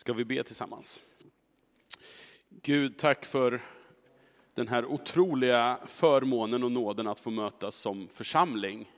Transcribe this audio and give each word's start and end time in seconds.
Ska 0.00 0.12
vi 0.12 0.24
be 0.24 0.44
tillsammans? 0.44 1.02
Gud, 2.48 2.98
tack 2.98 3.24
för 3.24 3.62
den 4.54 4.68
här 4.68 4.84
otroliga 4.84 5.78
förmånen 5.86 6.64
och 6.64 6.72
nåden 6.72 7.06
att 7.06 7.20
få 7.20 7.30
mötas 7.30 7.76
som 7.76 8.08
församling. 8.08 8.92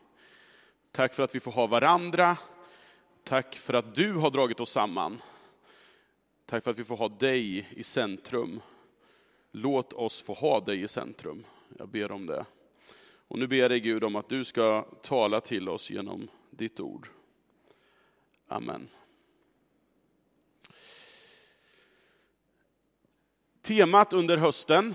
Tack 0.91 1.15
för 1.15 1.23
att 1.23 1.35
vi 1.35 1.41
får 1.41 1.53
ha 1.53 1.67
varandra. 1.67 2.37
Tack 3.25 3.57
för 3.57 3.75
att 3.75 3.95
du 3.95 4.13
har 4.13 4.31
dragit 4.31 4.61
oss 4.61 4.71
samman. 4.71 5.23
Tack 6.47 6.65
för 6.65 6.71
att 6.71 6.79
vi 6.79 6.85
får 6.85 6.97
ha 6.97 7.09
dig 7.09 7.69
i 7.71 7.85
centrum. 7.85 8.61
Låt 9.51 9.93
oss 9.93 10.23
få 10.23 10.35
ha 10.35 10.61
dig 10.61 10.83
i 10.83 10.89
centrum. 10.89 11.45
Jag 11.79 11.89
ber 11.89 12.13
om 12.13 12.27
det. 12.27 12.45
Och 13.29 13.39
nu 13.39 13.47
ber 13.47 13.57
jag 13.57 13.71
dig 13.71 13.81
Gud 13.81 14.05
om 14.05 14.17
att 14.17 14.29
du 14.29 14.45
ska 14.45 14.83
tala 15.03 15.41
till 15.41 15.69
oss 15.69 15.91
genom 15.91 16.29
ditt 16.51 16.81
ord. 16.81 17.09
Amen. 18.49 18.89
Temat 23.63 24.13
under 24.13 24.37
hösten 24.37 24.95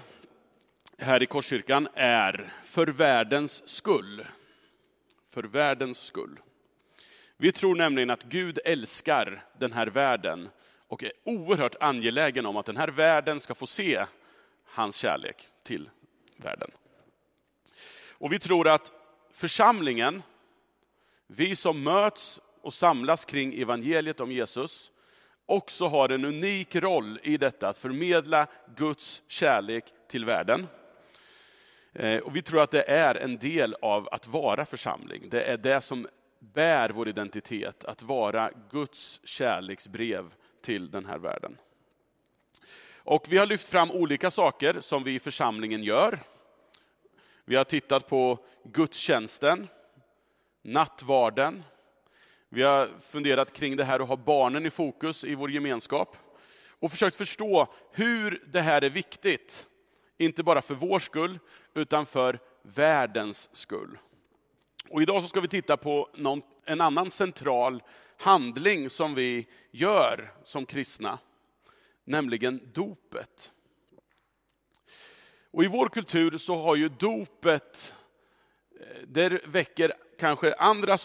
här 0.97 1.23
i 1.23 1.25
Korskyrkan 1.25 1.87
är 1.93 2.53
För 2.63 2.87
världens 2.87 3.69
skull. 3.69 4.25
För 5.29 5.43
världens 5.43 5.99
skull. 5.99 6.39
Vi 7.37 7.51
tror 7.51 7.75
nämligen 7.75 8.09
att 8.09 8.23
Gud 8.23 8.59
älskar 8.65 9.45
den 9.59 9.73
här 9.73 9.87
världen 9.87 10.49
och 10.87 11.03
är 11.03 11.11
oerhört 11.23 11.75
angelägen 11.79 12.45
om 12.45 12.57
att 12.57 12.65
den 12.65 12.77
här 12.77 12.87
världen 12.87 13.39
ska 13.39 13.55
få 13.55 13.67
se 13.67 14.05
hans 14.65 14.95
kärlek 14.95 15.49
till 15.63 15.89
världen. 16.37 16.71
Och 18.09 18.33
vi 18.33 18.39
tror 18.39 18.67
att 18.67 18.91
församlingen, 19.31 20.23
vi 21.27 21.55
som 21.55 21.83
möts 21.83 22.41
och 22.61 22.73
samlas 22.73 23.25
kring 23.25 23.61
evangeliet 23.61 24.19
om 24.19 24.31
Jesus, 24.31 24.91
också 25.47 25.87
har 25.87 26.09
en 26.09 26.25
unik 26.25 26.75
roll 26.75 27.19
i 27.23 27.37
detta 27.37 27.69
att 27.69 27.77
förmedla 27.77 28.47
Guds 28.75 29.23
kärlek 29.27 29.85
till 30.07 30.25
världen. 30.25 30.67
Eh, 31.93 32.19
och 32.19 32.35
vi 32.35 32.41
tror 32.41 32.61
att 32.61 32.71
det 32.71 32.89
är 32.89 33.15
en 33.15 33.37
del 33.37 33.75
av 33.81 34.09
att 34.11 34.27
vara 34.27 34.65
församling. 34.65 35.29
Det 35.29 35.43
är 35.43 35.57
det 35.57 35.81
som 35.81 36.07
bär 36.39 36.89
vår 36.89 37.07
identitet, 37.07 37.85
att 37.85 38.01
vara 38.01 38.51
Guds 38.71 39.21
kärleksbrev 39.23 40.33
till 40.61 40.91
den 40.91 41.05
här 41.05 41.17
världen. 41.17 41.57
Och 42.95 43.25
vi 43.29 43.37
har 43.37 43.45
lyft 43.45 43.67
fram 43.67 43.91
olika 43.91 44.31
saker 44.31 44.77
som 44.81 45.03
vi 45.03 45.15
i 45.15 45.19
församlingen 45.19 45.83
gör. 45.83 46.19
Vi 47.45 47.55
har 47.55 47.63
tittat 47.63 48.07
på 48.07 48.39
gudstjänsten, 48.63 49.67
nattvarden. 50.61 51.63
Vi 52.49 52.63
har 52.63 52.99
funderat 52.99 53.53
kring 53.53 53.77
det 53.77 53.83
här 53.83 53.99
att 53.99 54.07
ha 54.07 54.15
barnen 54.15 54.65
i 54.65 54.69
fokus 54.69 55.23
i 55.23 55.35
vår 55.35 55.51
gemenskap. 55.51 56.17
Och 56.79 56.91
försökt 56.91 57.15
förstå 57.15 57.73
hur 57.91 58.43
det 58.47 58.61
här 58.61 58.81
är 58.81 58.89
viktigt. 58.89 59.67
Inte 60.17 60.43
bara 60.43 60.61
för 60.61 60.75
vår 60.75 60.99
skull, 60.99 61.39
utan 61.73 62.05
för 62.05 62.39
världens 62.61 63.49
skull. 63.51 63.97
Och 64.89 65.01
idag 65.01 65.21
så 65.21 65.27
ska 65.27 65.39
vi 65.39 65.47
titta 65.47 65.77
på 65.77 66.09
någon, 66.13 66.41
en 66.65 66.81
annan 66.81 67.11
central 67.11 67.83
handling 68.17 68.89
som 68.89 69.15
vi 69.15 69.47
gör 69.71 70.33
som 70.43 70.65
kristna, 70.65 71.19
nämligen 72.03 72.71
dopet. 72.73 73.51
Och 75.51 75.63
I 75.63 75.67
vår 75.67 75.89
kultur 75.89 76.37
så 76.37 76.55
har 76.55 76.75
ju 76.75 76.89
dopet, 76.89 77.95
eh, 78.79 79.01
det 79.07 79.41
väcker 79.45 79.93
kanske 80.19 80.53
andra 80.53 80.97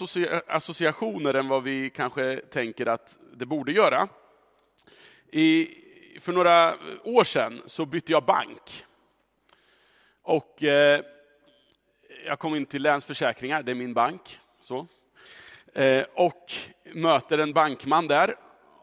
associationer 0.46 1.34
än 1.34 1.48
vad 1.48 1.62
vi 1.62 1.90
kanske 1.90 2.36
tänker 2.36 2.86
att 2.86 3.18
det 3.32 3.46
borde 3.46 3.72
göra. 3.72 4.08
I, 5.30 5.68
för 6.20 6.32
några 6.32 6.74
år 7.04 7.24
sedan 7.24 7.62
så 7.66 7.86
bytte 7.86 8.12
jag 8.12 8.24
bank. 8.24 8.84
Och 10.22 10.64
eh, 10.64 11.00
jag 12.26 12.38
kom 12.38 12.54
in 12.54 12.66
till 12.66 12.82
Länsförsäkringar, 12.82 13.62
det 13.62 13.70
är 13.70 13.74
min 13.74 13.94
bank. 13.94 14.40
Så. 14.62 14.86
Eh, 15.74 16.04
och 16.14 16.52
möter 16.92 17.38
en 17.38 17.52
bankman 17.52 18.06
där. 18.08 18.34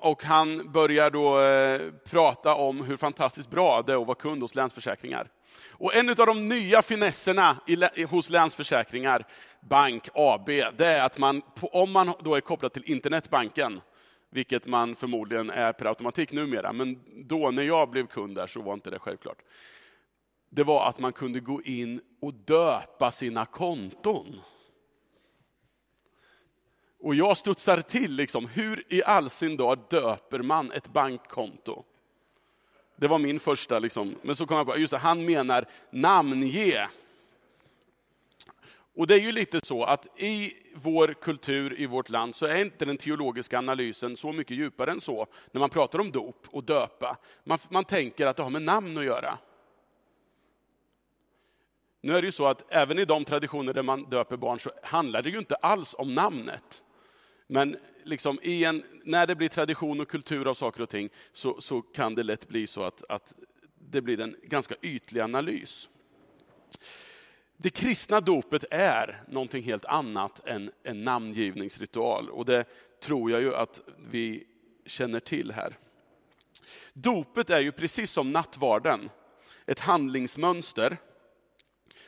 Och 0.01 0.23
han 0.23 0.71
börjar 0.71 1.09
då 1.09 1.41
eh, 1.41 1.91
prata 2.09 2.53
om 2.53 2.81
hur 2.81 2.97
fantastiskt 2.97 3.49
bra 3.49 3.81
det 3.81 3.93
är 3.93 4.01
att 4.01 4.07
vara 4.07 4.15
kund 4.15 4.41
hos 4.41 4.55
Länsförsäkringar. 4.55 5.27
Och 5.69 5.95
en 5.95 6.09
av 6.09 6.15
de 6.15 6.49
nya 6.49 6.81
finesserna 6.81 7.57
i, 7.67 8.03
hos 8.03 8.29
Länsförsäkringar 8.29 9.25
Bank 9.61 10.09
AB, 10.13 10.45
det 10.77 10.85
är 10.85 11.05
att 11.05 11.17
man, 11.17 11.41
om 11.61 11.91
man 11.91 12.13
då 12.19 12.35
är 12.35 12.41
kopplad 12.41 12.73
till 12.73 12.91
internetbanken, 12.91 13.81
vilket 14.29 14.65
man 14.65 14.95
förmodligen 14.95 15.49
är 15.49 15.73
per 15.73 15.85
automatik 15.85 16.31
numera, 16.31 16.73
men 16.73 16.99
då 17.27 17.51
när 17.51 17.63
jag 17.63 17.89
blev 17.89 18.07
kund 18.07 18.35
där 18.35 18.47
så 18.47 18.61
var 18.61 18.73
inte 18.73 18.89
det 18.89 18.99
självklart. 18.99 19.37
Det 20.49 20.63
var 20.63 20.89
att 20.89 20.99
man 20.99 21.13
kunde 21.13 21.39
gå 21.39 21.61
in 21.61 22.01
och 22.21 22.33
döpa 22.33 23.11
sina 23.11 23.45
konton. 23.45 24.41
Och 26.99 27.15
jag 27.15 27.37
studsar 27.37 27.81
till, 27.81 28.15
liksom, 28.15 28.47
hur 28.47 28.93
i 28.93 29.03
all 29.03 29.29
sin 29.29 29.57
dag 29.57 29.79
döper 29.89 30.39
man 30.39 30.71
ett 30.71 30.93
bankkonto? 30.93 31.83
Det 32.95 33.07
var 33.07 33.19
min 33.19 33.39
första, 33.39 33.79
liksom. 33.79 34.15
men 34.21 34.35
så 34.35 34.45
kom 34.45 34.57
jag 34.57 34.67
på, 34.67 34.77
just 34.77 34.91
det, 34.91 34.97
han 34.97 35.25
menar 35.25 35.65
namnge. 35.89 36.89
Och 38.99 39.07
det 39.07 39.15
är 39.15 39.19
ju 39.19 39.31
lite 39.31 39.59
så 39.65 39.83
att 39.83 40.21
i 40.21 40.53
vår 40.75 41.13
kultur, 41.13 41.79
i 41.79 41.85
vårt 41.85 42.09
land, 42.09 42.35
så 42.35 42.45
är 42.45 42.61
inte 42.61 42.85
den 42.85 42.97
teologiska 42.97 43.57
analysen 43.57 44.17
så 44.17 44.31
mycket 44.31 44.57
djupare 44.57 44.91
än 44.91 45.01
så, 45.01 45.27
när 45.51 45.59
man 45.59 45.69
pratar 45.69 45.99
om 45.99 46.11
dop 46.11 46.47
och 46.47 46.63
döpa. 46.63 47.17
Man, 47.43 47.59
man 47.69 47.85
tänker 47.85 48.27
att 48.27 48.37
det 48.37 48.43
har 48.43 48.49
med 48.49 48.61
namn 48.61 48.97
att 48.97 49.05
göra. 49.05 49.37
Nu 52.01 52.17
är 52.17 52.21
det 52.21 52.25
ju 52.25 52.31
så 52.31 52.47
att 52.47 52.73
även 52.73 52.99
i 52.99 53.05
de 53.05 53.25
traditioner 53.25 53.73
där 53.73 53.83
man 53.83 54.03
döper 54.09 54.37
barn 54.37 54.59
så 54.59 54.71
handlar 54.83 55.21
det 55.21 55.29
ju 55.29 55.37
inte 55.37 55.55
alls 55.55 55.95
om 55.97 56.15
namnet. 56.15 56.83
Men 57.47 57.77
liksom 58.03 58.39
i 58.41 58.63
en, 58.63 58.83
när 59.03 59.27
det 59.27 59.35
blir 59.35 59.49
tradition 59.49 59.99
och 59.99 60.07
kultur 60.07 60.47
av 60.47 60.53
saker 60.53 60.81
och 60.81 60.89
ting 60.89 61.09
så, 61.33 61.61
så 61.61 61.81
kan 61.81 62.15
det 62.15 62.23
lätt 62.23 62.47
bli 62.47 62.67
så 62.67 62.83
att, 62.83 63.03
att 63.09 63.35
det 63.91 64.01
blir 64.01 64.19
en 64.19 64.35
ganska 64.43 64.75
ytlig 64.81 65.21
analys. 65.21 65.89
Det 67.61 67.69
kristna 67.69 68.21
dopet 68.21 68.63
är 68.71 69.23
någonting 69.27 69.63
helt 69.63 69.85
annat 69.85 70.47
än 70.47 70.71
en 70.83 71.03
namngivningsritual 71.03 72.29
och 72.29 72.45
det 72.45 72.65
tror 73.03 73.31
jag 73.31 73.41
ju 73.41 73.55
att 73.55 73.81
vi 74.11 74.47
känner 74.85 75.19
till 75.19 75.51
här. 75.51 75.77
Dopet 76.93 77.49
är 77.49 77.59
ju 77.59 77.71
precis 77.71 78.11
som 78.11 78.31
nattvarden 78.31 79.09
ett 79.65 79.79
handlingsmönster 79.79 80.97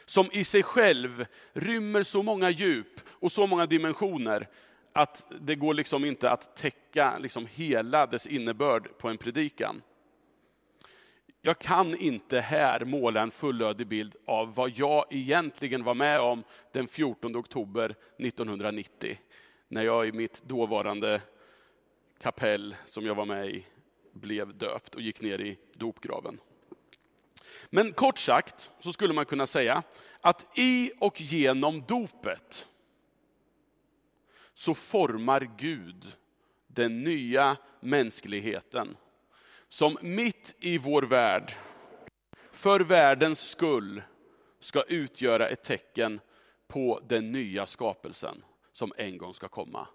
som 0.05 0.29
i 0.31 0.43
sig 0.43 0.63
själv 0.63 1.25
rymmer 1.53 2.03
så 2.03 2.23
många 2.23 2.49
djup 2.49 3.01
och 3.09 3.31
så 3.31 3.47
många 3.47 3.65
dimensioner 3.65 4.47
att 4.93 5.31
det 5.41 5.55
går 5.55 5.73
liksom 5.73 6.05
inte 6.05 6.29
att 6.29 6.55
täcka 6.55 7.17
liksom 7.17 7.47
hela 7.51 8.05
dess 8.07 8.27
innebörd 8.27 8.97
på 8.97 9.09
en 9.09 9.17
predikan. 9.17 9.81
Jag 11.43 11.59
kan 11.59 11.97
inte 11.97 12.39
här 12.39 12.85
måla 12.85 13.21
en 13.21 13.31
fullödig 13.31 13.87
bild 13.87 14.15
av 14.25 14.55
vad 14.55 14.71
jag 14.75 15.05
egentligen 15.09 15.83
var 15.83 15.93
med 15.93 16.19
om 16.19 16.43
den 16.71 16.87
14 16.87 17.35
oktober 17.35 17.95
1990, 18.17 19.19
när 19.67 19.83
jag 19.83 20.07
i 20.07 20.11
mitt 20.11 20.43
dåvarande 20.43 21.21
kapell 22.19 22.75
som 22.85 23.05
jag 23.05 23.15
var 23.15 23.25
med 23.25 23.47
i 23.47 23.65
blev 24.13 24.57
döpt 24.57 24.95
och 24.95 25.01
gick 25.01 25.21
ner 25.21 25.41
i 25.41 25.57
dopgraven. 25.73 26.37
Men 27.69 27.93
kort 27.93 28.17
sagt 28.17 28.71
så 28.79 28.93
skulle 28.93 29.13
man 29.13 29.25
kunna 29.25 29.47
säga 29.47 29.83
att 30.21 30.57
i 30.57 30.91
och 30.99 31.21
genom 31.21 31.83
dopet 31.87 32.67
så 34.53 34.73
formar 34.73 35.49
Gud 35.57 36.17
den 36.67 37.01
nya 37.01 37.57
mänskligheten 37.79 38.97
som 39.71 39.97
mitt 40.01 40.55
i 40.59 40.77
vår 40.77 41.01
värld, 41.01 41.53
för 42.51 42.79
världens 42.79 43.49
skull, 43.49 44.01
ska 44.59 44.83
utgöra 44.83 45.47
ett 45.47 45.63
tecken 45.63 46.19
på 46.67 47.01
den 47.07 47.31
nya 47.31 47.65
skapelsen 47.65 48.43
som 48.71 48.93
en 48.97 49.17
gång 49.17 49.33
ska 49.33 49.47
komma. 49.47 49.87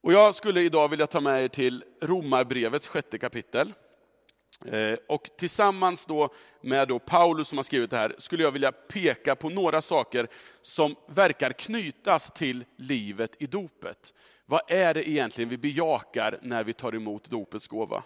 Och 0.00 0.12
jag 0.12 0.34
skulle 0.34 0.60
idag 0.60 0.88
vilja 0.88 1.06
ta 1.06 1.20
med 1.20 1.44
er 1.44 1.48
till 1.48 1.84
Romarbrevets 2.00 2.88
sjätte 2.88 3.18
kapitel. 3.18 3.72
Eh, 4.64 4.98
och 5.08 5.30
tillsammans 5.38 6.06
då 6.06 6.34
med 6.60 6.88
då 6.88 6.98
Paulus 6.98 7.48
som 7.48 7.58
har 7.58 7.62
skrivit 7.62 7.90
det 7.90 7.96
här, 7.96 8.14
skulle 8.18 8.42
jag 8.42 8.52
vilja 8.52 8.72
peka 8.72 9.36
på 9.36 9.48
några 9.48 9.82
saker 9.82 10.28
som 10.62 10.96
verkar 11.08 11.52
knytas 11.52 12.30
till 12.30 12.64
livet 12.76 13.42
i 13.42 13.46
dopet. 13.46 14.14
Vad 14.50 14.60
är 14.66 14.94
det 14.94 15.08
egentligen 15.08 15.48
vi 15.48 15.56
bejakar 15.56 16.38
när 16.42 16.64
vi 16.64 16.72
tar 16.72 16.94
emot 16.94 17.30
dopets 17.30 17.68
gåva? 17.68 18.02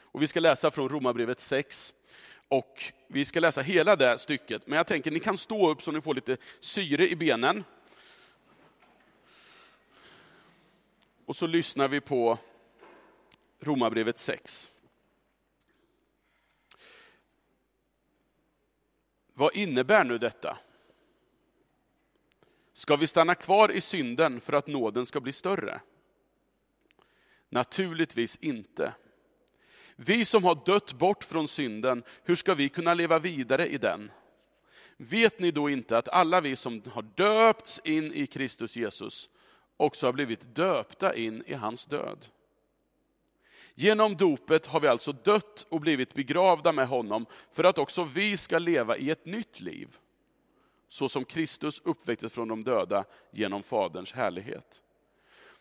Och 0.00 0.22
vi 0.22 0.26
ska 0.26 0.40
läsa 0.40 0.70
från 0.70 0.88
Romarbrevet 0.88 1.40
6. 1.40 1.94
Och 2.48 2.92
vi 3.08 3.24
ska 3.24 3.40
läsa 3.40 3.60
hela 3.60 3.96
det 3.96 4.18
stycket, 4.18 4.66
men 4.66 4.76
jag 4.76 4.86
tänker 4.86 5.10
ni 5.10 5.20
kan 5.20 5.38
stå 5.38 5.70
upp 5.70 5.82
så 5.82 5.92
ni 5.92 6.00
får 6.00 6.14
lite 6.14 6.36
syre 6.60 7.08
i 7.08 7.16
benen. 7.16 7.64
Och 11.24 11.36
så 11.36 11.46
lyssnar 11.46 11.88
vi 11.88 12.00
på 12.00 12.38
Romarbrevet 13.60 14.18
6. 14.18 14.72
Vad 19.32 19.56
innebär 19.56 20.04
nu 20.04 20.18
detta? 20.18 20.58
Ska 22.76 22.96
vi 22.96 23.06
stanna 23.06 23.34
kvar 23.34 23.70
i 23.72 23.80
synden 23.80 24.40
för 24.40 24.52
att 24.52 24.66
nåden 24.66 25.06
ska 25.06 25.20
bli 25.20 25.32
större? 25.32 25.80
Naturligtvis 27.48 28.36
inte. 28.36 28.94
Vi 29.96 30.24
som 30.24 30.44
har 30.44 30.58
dött 30.66 30.92
bort 30.92 31.24
från 31.24 31.48
synden, 31.48 32.02
hur 32.24 32.36
ska 32.36 32.54
vi 32.54 32.68
kunna 32.68 32.94
leva 32.94 33.18
vidare 33.18 33.66
i 33.66 33.78
den? 33.78 34.10
Vet 34.96 35.38
ni 35.38 35.50
då 35.50 35.70
inte 35.70 35.98
att 35.98 36.08
alla 36.08 36.40
vi 36.40 36.56
som 36.56 36.82
har 36.92 37.02
döpts 37.02 37.80
in 37.84 38.12
i 38.12 38.26
Kristus 38.26 38.76
Jesus 38.76 39.30
också 39.76 40.06
har 40.06 40.12
blivit 40.12 40.54
döpta 40.54 41.16
in 41.16 41.42
i 41.46 41.54
hans 41.54 41.84
död? 41.84 42.26
Genom 43.74 44.16
dopet 44.16 44.66
har 44.66 44.80
vi 44.80 44.88
alltså 44.88 45.12
dött 45.12 45.66
och 45.68 45.80
blivit 45.80 46.14
begravda 46.14 46.72
med 46.72 46.88
honom 46.88 47.26
för 47.52 47.64
att 47.64 47.78
också 47.78 48.04
vi 48.04 48.36
ska 48.36 48.58
leva 48.58 48.96
i 48.96 49.10
ett 49.10 49.24
nytt 49.24 49.60
liv. 49.60 49.98
Så 50.94 51.08
som 51.08 51.24
Kristus 51.24 51.80
uppväcktes 51.84 52.32
från 52.32 52.48
de 52.48 52.64
döda 52.64 53.04
genom 53.30 53.62
Faderns 53.62 54.12
härlighet. 54.12 54.82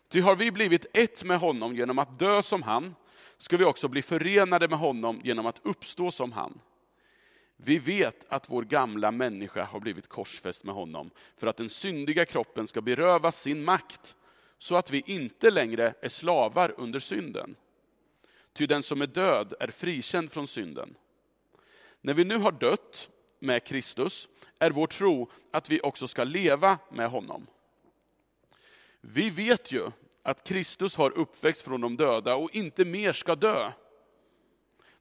Ty 0.08 0.22
har 0.22 0.36
vi 0.36 0.52
blivit 0.52 0.86
ett 0.94 1.24
med 1.24 1.40
honom 1.40 1.76
genom 1.76 2.00
att 2.00 2.20
dö 2.20 2.42
som 2.42 2.64
han, 2.64 2.96
ska 3.38 3.58
vi 3.58 3.66
också 3.66 3.88
bli 3.88 4.02
förenade 4.02 4.68
med 4.68 4.80
honom 4.80 5.22
genom 5.24 5.46
att 5.46 5.60
uppstå 5.64 6.12
som 6.12 6.32
han. 6.32 6.60
Vi 7.58 7.78
vet 7.78 8.26
att 8.30 8.50
vår 8.50 8.64
gamla 8.64 9.12
människa 9.12 9.64
har 9.64 9.80
blivit 9.80 10.08
korsfäst 10.08 10.64
med 10.64 10.76
honom 10.76 11.10
för 11.38 11.48
att 11.48 11.58
den 11.58 11.70
syndiga 11.70 12.26
kroppen 12.26 12.68
ska 12.68 12.82
berövas 12.82 13.42
sin 13.42 13.64
makt, 13.64 14.16
så 14.58 14.76
att 14.76 14.92
vi 14.92 15.04
inte 15.06 15.52
längre 15.52 15.94
är 16.02 16.10
slavar 16.10 16.74
under 16.78 17.00
synden. 17.00 17.56
Ty 18.54 18.66
den 18.66 18.84
som 18.84 19.02
är 19.02 19.08
död 19.08 19.54
är 19.60 19.68
frikänd 19.68 20.32
från 20.32 20.48
synden. 20.48 20.96
När 22.02 22.14
vi 22.14 22.26
nu 22.26 22.38
har 22.38 22.52
dött 22.52 23.10
med 23.44 23.64
Kristus 23.64 24.30
är 24.60 24.72
vår 24.72 24.88
tro 24.88 25.32
att 25.52 25.70
vi 25.70 25.80
också 25.84 26.08
ska 26.08 26.24
leva 26.24 26.78
med 26.92 27.10
honom. 27.10 27.48
Vi 29.02 29.30
vet 29.30 29.72
ju 29.72 29.92
att 30.22 30.44
Kristus 30.44 30.96
har 30.96 31.12
uppväxt 31.12 31.62
från 31.62 31.82
de 31.82 31.98
döda 31.98 32.36
och 32.36 32.56
inte 32.56 32.86
mer 32.86 33.14
ska 33.14 33.36
dö. 33.36 33.72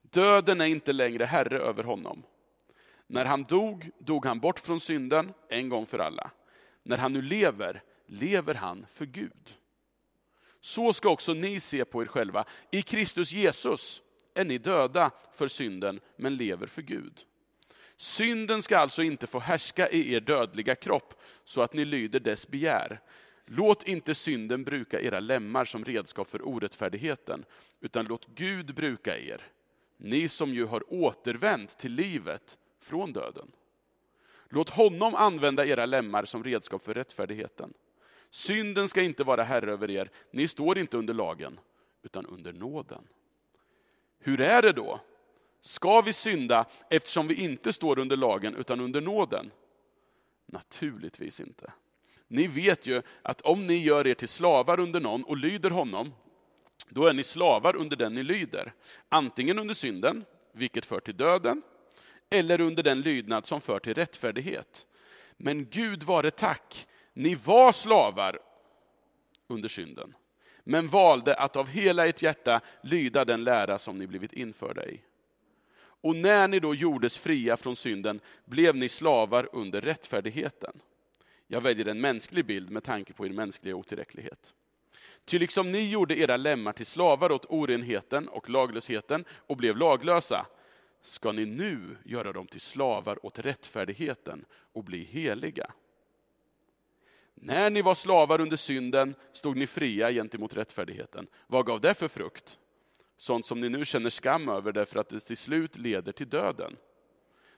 Döden 0.01 0.61
är 0.61 0.65
inte 0.65 0.93
längre 0.93 1.25
herre 1.25 1.59
över 1.59 1.83
honom. 1.83 2.23
När 3.07 3.25
han 3.25 3.43
dog, 3.43 3.89
dog 3.99 4.25
han 4.25 4.39
bort 4.39 4.59
från 4.59 4.79
synden 4.79 5.33
en 5.49 5.69
gång 5.69 5.85
för 5.85 5.99
alla. 5.99 6.31
När 6.83 6.97
han 6.97 7.13
nu 7.13 7.21
lever, 7.21 7.83
lever 8.05 8.53
han 8.53 8.85
för 8.89 9.05
Gud. 9.05 9.57
Så 10.61 10.93
ska 10.93 11.09
också 11.09 11.33
ni 11.33 11.59
se 11.59 11.85
på 11.85 12.01
er 12.01 12.07
själva. 12.07 12.45
I 12.71 12.81
Kristus 12.81 13.31
Jesus 13.31 14.01
är 14.33 14.45
ni 14.45 14.57
döda 14.57 15.11
för 15.33 15.47
synden, 15.47 15.99
men 16.15 16.37
lever 16.37 16.67
för 16.67 16.81
Gud. 16.81 17.25
Synden 18.03 18.61
ska 18.61 18.77
alltså 18.77 19.03
inte 19.03 19.27
få 19.27 19.39
härska 19.39 19.89
i 19.89 20.13
er 20.13 20.19
dödliga 20.19 20.75
kropp, 20.75 21.21
så 21.43 21.61
att 21.61 21.73
ni 21.73 21.85
lyder 21.85 22.19
dess 22.19 22.47
begär. 22.47 22.99
Låt 23.45 23.87
inte 23.87 24.15
synden 24.15 24.63
bruka 24.63 25.01
era 25.01 25.19
lemmar 25.19 25.65
som 25.65 25.85
redskap 25.85 26.29
för 26.29 26.47
orättfärdigheten, 26.47 27.45
utan 27.81 28.05
låt 28.05 28.27
Gud 28.35 28.75
bruka 28.75 29.17
er, 29.17 29.47
ni 29.97 30.29
som 30.29 30.53
ju 30.53 30.65
har 30.65 30.93
återvänt 30.93 31.77
till 31.77 31.91
livet 31.91 32.57
från 32.81 33.13
döden. 33.13 33.51
Låt 34.49 34.69
honom 34.69 35.15
använda 35.15 35.65
era 35.65 35.85
lemmar 35.85 36.25
som 36.25 36.43
redskap 36.43 36.83
för 36.83 36.93
rättfärdigheten. 36.93 37.73
Synden 38.29 38.87
ska 38.87 39.01
inte 39.01 39.23
vara 39.23 39.43
herre 39.43 39.71
över 39.71 39.91
er, 39.91 40.09
ni 40.31 40.47
står 40.47 40.77
inte 40.77 40.97
under 40.97 41.13
lagen, 41.13 41.59
utan 42.01 42.25
under 42.25 42.53
nåden. 42.53 43.07
Hur 44.19 44.41
är 44.41 44.61
det 44.61 44.71
då? 44.71 44.99
Ska 45.65 46.01
vi 46.01 46.13
synda 46.13 46.65
eftersom 46.89 47.27
vi 47.27 47.35
inte 47.35 47.73
står 47.73 47.99
under 47.99 48.15
lagen 48.15 48.55
utan 48.55 48.79
under 48.79 49.01
nåden? 49.01 49.51
Naturligtvis 50.45 51.39
inte. 51.39 51.73
Ni 52.27 52.47
vet 52.47 52.87
ju 52.87 53.01
att 53.21 53.41
om 53.41 53.67
ni 53.67 53.77
gör 53.77 54.07
er 54.07 54.13
till 54.13 54.29
slavar 54.29 54.79
under 54.79 54.99
någon 54.99 55.23
och 55.23 55.37
lyder 55.37 55.69
honom, 55.69 56.13
då 56.89 57.07
är 57.07 57.13
ni 57.13 57.23
slavar 57.23 57.75
under 57.75 57.95
den 57.95 58.13
ni 58.13 58.23
lyder. 58.23 58.73
Antingen 59.09 59.59
under 59.59 59.73
synden, 59.73 60.25
vilket 60.51 60.85
för 60.85 60.99
till 60.99 61.17
döden, 61.17 61.61
eller 62.29 62.61
under 62.61 62.83
den 62.83 63.01
lydnad 63.01 63.45
som 63.45 63.61
för 63.61 63.79
till 63.79 63.93
rättfärdighet. 63.93 64.87
Men 65.37 65.65
Gud 65.69 66.03
vare 66.03 66.31
tack, 66.31 66.87
ni 67.13 67.35
var 67.35 67.71
slavar 67.71 68.39
under 69.47 69.69
synden, 69.69 70.15
men 70.63 70.87
valde 70.87 71.35
att 71.35 71.55
av 71.55 71.67
hela 71.67 72.07
ert 72.07 72.21
hjärta 72.21 72.61
lyda 72.81 73.25
den 73.25 73.43
lära 73.43 73.79
som 73.79 73.97
ni 73.97 74.07
blivit 74.07 74.33
införda 74.33 74.85
i. 74.85 75.01
Och 76.03 76.15
när 76.15 76.47
ni 76.47 76.59
då 76.59 76.75
gjordes 76.75 77.17
fria 77.17 77.57
från 77.57 77.75
synden 77.75 78.19
blev 78.45 78.75
ni 78.75 78.89
slavar 78.89 79.49
under 79.51 79.81
rättfärdigheten. 79.81 80.81
Jag 81.47 81.61
väljer 81.61 81.87
en 81.87 82.01
mänsklig 82.01 82.45
bild 82.45 82.71
med 82.71 82.83
tanke 82.83 83.13
på 83.13 83.25
er 83.25 83.29
mänskliga 83.29 83.75
otillräcklighet. 83.75 84.53
Ty 85.25 85.39
liksom 85.39 85.71
ni 85.71 85.89
gjorde 85.89 86.19
era 86.19 86.37
lemmar 86.37 86.73
till 86.73 86.85
slavar 86.85 87.31
åt 87.31 87.45
orenheten 87.49 88.27
och 88.27 88.49
laglösheten 88.49 89.25
och 89.29 89.57
blev 89.57 89.77
laglösa, 89.77 90.45
ska 91.01 91.31
ni 91.31 91.45
nu 91.45 91.97
göra 92.05 92.33
dem 92.33 92.47
till 92.47 92.61
slavar 92.61 93.25
åt 93.25 93.39
rättfärdigheten 93.39 94.45
och 94.73 94.83
bli 94.83 95.03
heliga. 95.03 95.71
När 97.33 97.69
ni 97.69 97.81
var 97.81 97.95
slavar 97.95 98.41
under 98.41 98.57
synden 98.57 99.15
stod 99.33 99.57
ni 99.57 99.67
fria 99.67 100.11
gentemot 100.11 100.53
rättfärdigheten. 100.53 101.27
Vad 101.47 101.65
gav 101.65 101.81
det 101.81 101.93
för 101.93 102.07
frukt? 102.07 102.59
Sånt 103.17 103.45
som 103.45 103.59
ni 103.59 103.69
nu 103.69 103.85
känner 103.85 104.09
skam 104.09 104.49
över 104.49 104.71
därför 104.71 104.99
att 104.99 105.09
det 105.09 105.19
till 105.19 105.37
slut 105.37 105.77
leder 105.77 106.11
till 106.11 106.29
döden. 106.29 106.77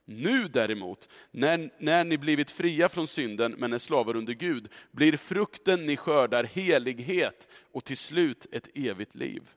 Nu 0.05 0.47
däremot, 0.47 1.09
när, 1.31 1.69
när 1.79 2.03
ni 2.03 2.17
blivit 2.17 2.51
fria 2.51 2.89
från 2.89 3.07
synden 3.07 3.55
men 3.57 3.73
är 3.73 3.77
slavar 3.77 4.15
under 4.15 4.33
Gud, 4.33 4.69
blir 4.91 5.17
frukten 5.17 5.85
ni 5.85 5.97
skördar 5.97 6.43
helighet 6.43 7.47
och 7.71 7.85
till 7.85 7.97
slut 7.97 8.45
ett 8.51 8.69
evigt 8.73 9.15
liv. 9.15 9.49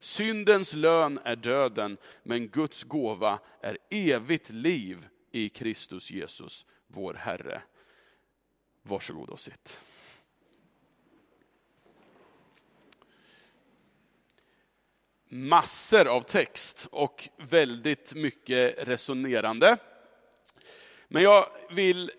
Syndens 0.00 0.74
lön 0.74 1.18
är 1.24 1.36
döden, 1.36 1.96
men 2.22 2.48
Guds 2.48 2.84
gåva 2.84 3.38
är 3.60 3.78
evigt 3.90 4.50
liv 4.50 5.06
i 5.32 5.48
Kristus 5.48 6.10
Jesus, 6.10 6.66
vår 6.86 7.14
Herre. 7.14 7.62
Varsågod 8.82 9.30
och 9.30 9.40
sitt. 9.40 9.80
Massor 15.28 16.06
av 16.06 16.22
text 16.22 16.86
och 16.90 17.28
väldigt 17.36 18.14
mycket 18.14 18.88
resonerande. 18.88 19.76
Men 21.08 21.22
jag 21.22 21.46
vill 21.70 22.10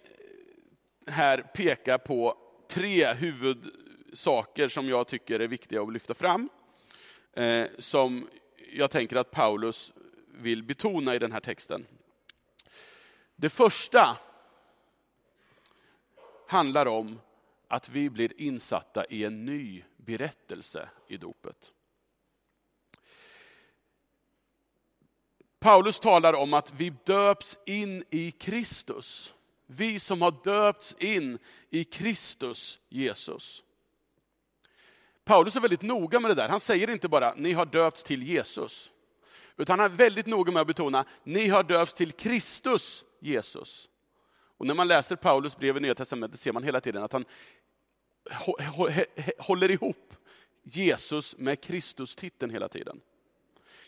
här 1.07 1.41
peka 1.41 1.97
på 1.97 2.37
tre 2.67 3.13
huvudsaker 3.13 4.67
som 4.67 4.89
jag 4.89 5.07
tycker 5.07 5.39
är 5.39 5.47
viktiga 5.47 5.81
att 5.81 5.93
lyfta 5.93 6.13
fram. 6.13 6.49
Eh, 7.33 7.67
som 7.79 8.29
jag 8.73 8.91
tänker 8.91 9.15
att 9.15 9.31
Paulus 9.31 9.93
vill 10.27 10.63
betona 10.63 11.15
i 11.15 11.19
den 11.19 11.31
här 11.31 11.39
texten. 11.39 11.85
Det 13.35 13.49
första 13.49 14.17
handlar 16.47 16.85
om 16.85 17.19
att 17.67 17.89
vi 17.89 18.09
blir 18.09 18.41
insatta 18.41 19.05
i 19.05 19.23
en 19.23 19.45
ny 19.45 19.83
berättelse 19.97 20.89
i 21.07 21.17
dopet. 21.17 21.73
Paulus 25.67 25.99
talar 25.99 26.33
om 26.33 26.53
att 26.53 26.73
vi 26.77 26.93
döps 27.03 27.57
in 27.65 28.03
i 28.09 28.31
Kristus. 28.31 29.33
Vi 29.65 29.99
som 29.99 30.21
har 30.21 30.33
döpts 30.43 30.95
in 30.99 31.37
i 31.69 31.83
Kristus 31.83 32.79
Jesus. 32.89 33.63
Paulus 35.25 35.55
är 35.55 35.59
väldigt 35.59 35.81
noga 35.81 36.19
med 36.19 36.31
det 36.31 36.35
där. 36.35 36.49
Han 36.49 36.59
säger 36.59 36.89
inte 36.89 37.07
bara 37.07 37.33
ni 37.33 37.53
har 37.53 37.65
döpts 37.65 38.03
till 38.03 38.23
Jesus. 38.23 38.91
Utan 39.57 39.79
han 39.79 39.91
är 39.91 39.95
väldigt 39.95 40.25
noga 40.25 40.51
med 40.51 40.61
att 40.61 40.67
betona 40.67 41.05
ni 41.23 41.47
har 41.47 41.63
döpts 41.63 41.93
till 41.93 42.11
Kristus 42.11 43.05
Jesus. 43.19 43.89
Och 44.57 44.67
när 44.67 44.73
man 44.73 44.87
läser 44.87 45.15
Paulus 45.15 45.57
brev 45.57 45.77
i 45.77 45.79
Nya 45.79 45.95
Testamentet 45.95 46.39
ser 46.39 46.51
man 46.51 46.63
hela 46.63 46.81
tiden 46.81 47.03
att 47.03 47.13
han 47.13 47.25
håller 49.37 49.71
ihop 49.71 50.13
Jesus 50.63 51.37
med 51.37 51.61
Kristus-titeln 51.61 52.51
hela 52.51 52.69
tiden. 52.69 53.01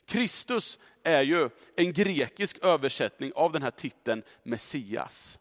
Kristus 0.10 0.80
är 1.04 1.22
ju 1.22 1.50
en 1.75 1.94
grekisk 1.94 2.58
översättning 2.62 3.32
av 3.36 3.51
den 3.51 3.62
här 3.62 3.72
titeln 3.72 4.24
Messias. 4.44 5.39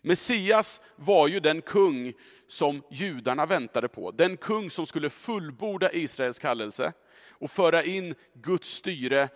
Messias 0.00 0.80
var 0.96 1.28
ju 1.28 1.40
den 1.40 1.62
kung 1.62 2.12
som 2.46 2.82
judarna 2.90 3.46
väntade 3.46 3.88
på. 3.88 4.10
Den 4.10 4.36
kung 4.36 4.70
som 4.70 4.86
skulle 4.86 5.10
fullborda 5.10 5.92
Israels 5.92 6.38
kallelse 6.38 6.92
och 7.28 7.50
föra 7.50 7.82
in 7.82 8.14
Guds 8.34 8.68
styre 8.68 9.28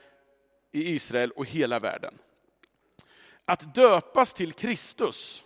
i 0.72 0.94
Israel 0.94 1.30
och 1.30 1.46
hela 1.46 1.78
världen. 1.78 2.18
Att 3.44 3.74
döpas 3.74 4.34
till 4.34 4.52
Kristus, 4.52 5.44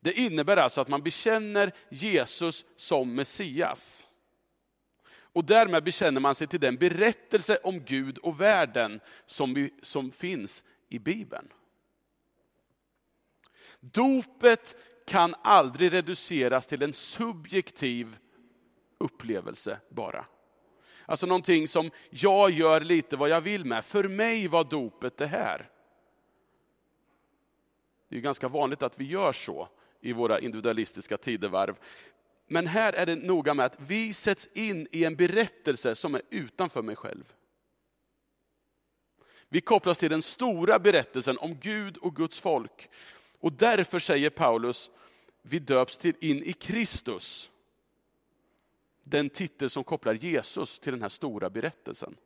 det 0.00 0.12
innebär 0.12 0.56
alltså 0.56 0.80
att 0.80 0.88
man 0.88 1.02
bekänner 1.02 1.72
Jesus 1.88 2.64
som 2.76 3.14
Messias. 3.14 4.06
Och 5.34 5.44
därmed 5.44 5.84
bekänner 5.84 6.20
man 6.20 6.34
sig 6.34 6.46
till 6.46 6.60
den 6.60 6.76
berättelse 6.76 7.58
om 7.62 7.80
Gud 7.80 8.18
och 8.18 8.40
världen 8.40 9.00
som, 9.26 9.54
vi, 9.54 9.74
som 9.82 10.10
finns 10.10 10.64
i 10.88 10.98
Bibeln. 10.98 11.52
Dopet 13.80 14.76
kan 15.06 15.34
aldrig 15.42 15.92
reduceras 15.92 16.66
till 16.66 16.82
en 16.82 16.92
subjektiv 16.92 18.18
upplevelse 18.98 19.80
bara. 19.88 20.26
Alltså 21.06 21.26
någonting 21.26 21.68
som 21.68 21.90
jag 22.10 22.50
gör 22.50 22.80
lite 22.80 23.16
vad 23.16 23.28
jag 23.28 23.40
vill 23.40 23.64
med. 23.64 23.84
För 23.84 24.08
mig 24.08 24.48
var 24.48 24.64
dopet 24.64 25.16
det 25.16 25.26
här. 25.26 25.70
Det 28.08 28.16
är 28.16 28.20
ganska 28.20 28.48
vanligt 28.48 28.82
att 28.82 29.00
vi 29.00 29.04
gör 29.04 29.32
så 29.32 29.68
i 30.00 30.12
våra 30.12 30.40
individualistiska 30.40 31.16
tidevarv. 31.16 31.76
Men 32.46 32.66
här 32.66 32.92
är 32.92 33.06
det 33.06 33.16
noga 33.16 33.54
med 33.54 33.66
att 33.66 33.80
vi 33.80 34.14
sätts 34.14 34.48
in 34.54 34.88
i 34.90 35.04
en 35.04 35.16
berättelse 35.16 35.94
som 35.94 36.14
är 36.14 36.22
utanför 36.30 36.82
mig 36.82 36.96
själv. 36.96 37.32
Vi 39.48 39.60
kopplas 39.60 39.98
till 39.98 40.10
den 40.10 40.22
stora 40.22 40.78
berättelsen 40.78 41.38
om 41.38 41.58
Gud 41.60 41.96
och 41.96 42.16
Guds 42.16 42.40
folk. 42.40 42.90
Och 43.40 43.52
därför 43.52 43.98
säger 43.98 44.30
Paulus, 44.30 44.90
vi 45.42 45.58
döps 45.58 45.98
till 45.98 46.14
in 46.20 46.42
i 46.42 46.52
Kristus. 46.52 47.50
Den 49.02 49.30
titel 49.30 49.70
som 49.70 49.84
kopplar 49.84 50.14
Jesus 50.14 50.80
till 50.80 50.92
den 50.92 51.02
här 51.02 51.08
stora 51.08 51.50
berättelsen. 51.50 52.16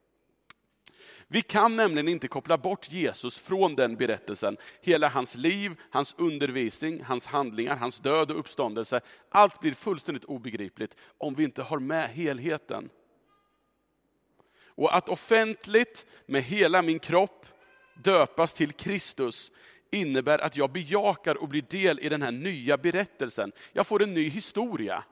Vi 1.31 1.43
kan 1.43 1.77
nämligen 1.77 2.09
inte 2.09 2.29
koppla 2.29 2.59
bort 2.59 2.91
Jesus 2.91 3.39
från 3.39 3.75
den 3.75 3.97
berättelsen. 3.97 4.57
Hela 4.81 5.09
hans 5.09 5.35
liv, 5.35 5.77
hans 5.91 6.15
undervisning, 6.19 7.03
hans 7.05 7.27
handlingar, 7.27 7.77
hans 7.77 7.99
död 7.99 8.31
och 8.31 8.39
uppståndelse. 8.39 9.01
Allt 9.29 9.61
blir 9.61 9.75
fullständigt 9.75 10.25
obegripligt 10.25 10.97
om 11.19 11.35
vi 11.35 11.45
inte 11.45 11.63
har 11.63 11.79
med 11.79 12.09
helheten. 12.09 12.91
Och 14.67 14.97
att 14.97 15.09
offentligt 15.09 16.07
med 16.27 16.43
hela 16.43 16.83
min 16.83 16.99
kropp 16.99 17.47
döpas 17.95 18.55
till 18.55 18.73
Kristus 18.73 19.53
innebär 19.91 20.39
att 20.39 20.57
jag 20.57 20.73
bejakar 20.73 21.35
och 21.35 21.49
blir 21.49 21.63
del 21.63 22.01
i 22.01 22.09
den 22.09 22.23
här 22.23 22.33
nya 22.33 22.77
berättelsen. 22.77 23.53
Jag 23.73 23.87
får 23.87 24.03
en 24.03 24.15
ny 24.15 24.29
historia. 24.29 25.05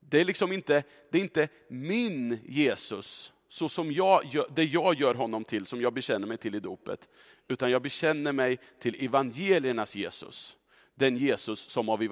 Det 0.00 0.20
är 0.20 0.24
liksom 0.24 0.52
inte, 0.52 0.82
det 1.10 1.18
är 1.18 1.22
inte 1.22 1.48
min 1.68 2.38
Jesus, 2.44 3.32
så 3.52 3.68
som 3.68 3.92
jag, 3.92 4.44
det 4.50 4.64
jag 4.64 4.94
gör 4.94 5.14
honom 5.14 5.44
till, 5.44 5.66
som 5.66 5.80
jag 5.80 5.92
bekänner 5.92 6.26
mig 6.26 6.36
till 6.36 6.54
i 6.54 6.60
dopet. 6.60 7.08
Utan 7.48 7.70
jag 7.70 7.82
bekänner 7.82 8.32
mig 8.32 8.58
till 8.78 9.04
evangeliernas 9.04 9.96
Jesus. 9.96 10.56
Den 10.94 11.16
Jesus 11.16 11.60
som 11.60 11.88
av 11.88 12.02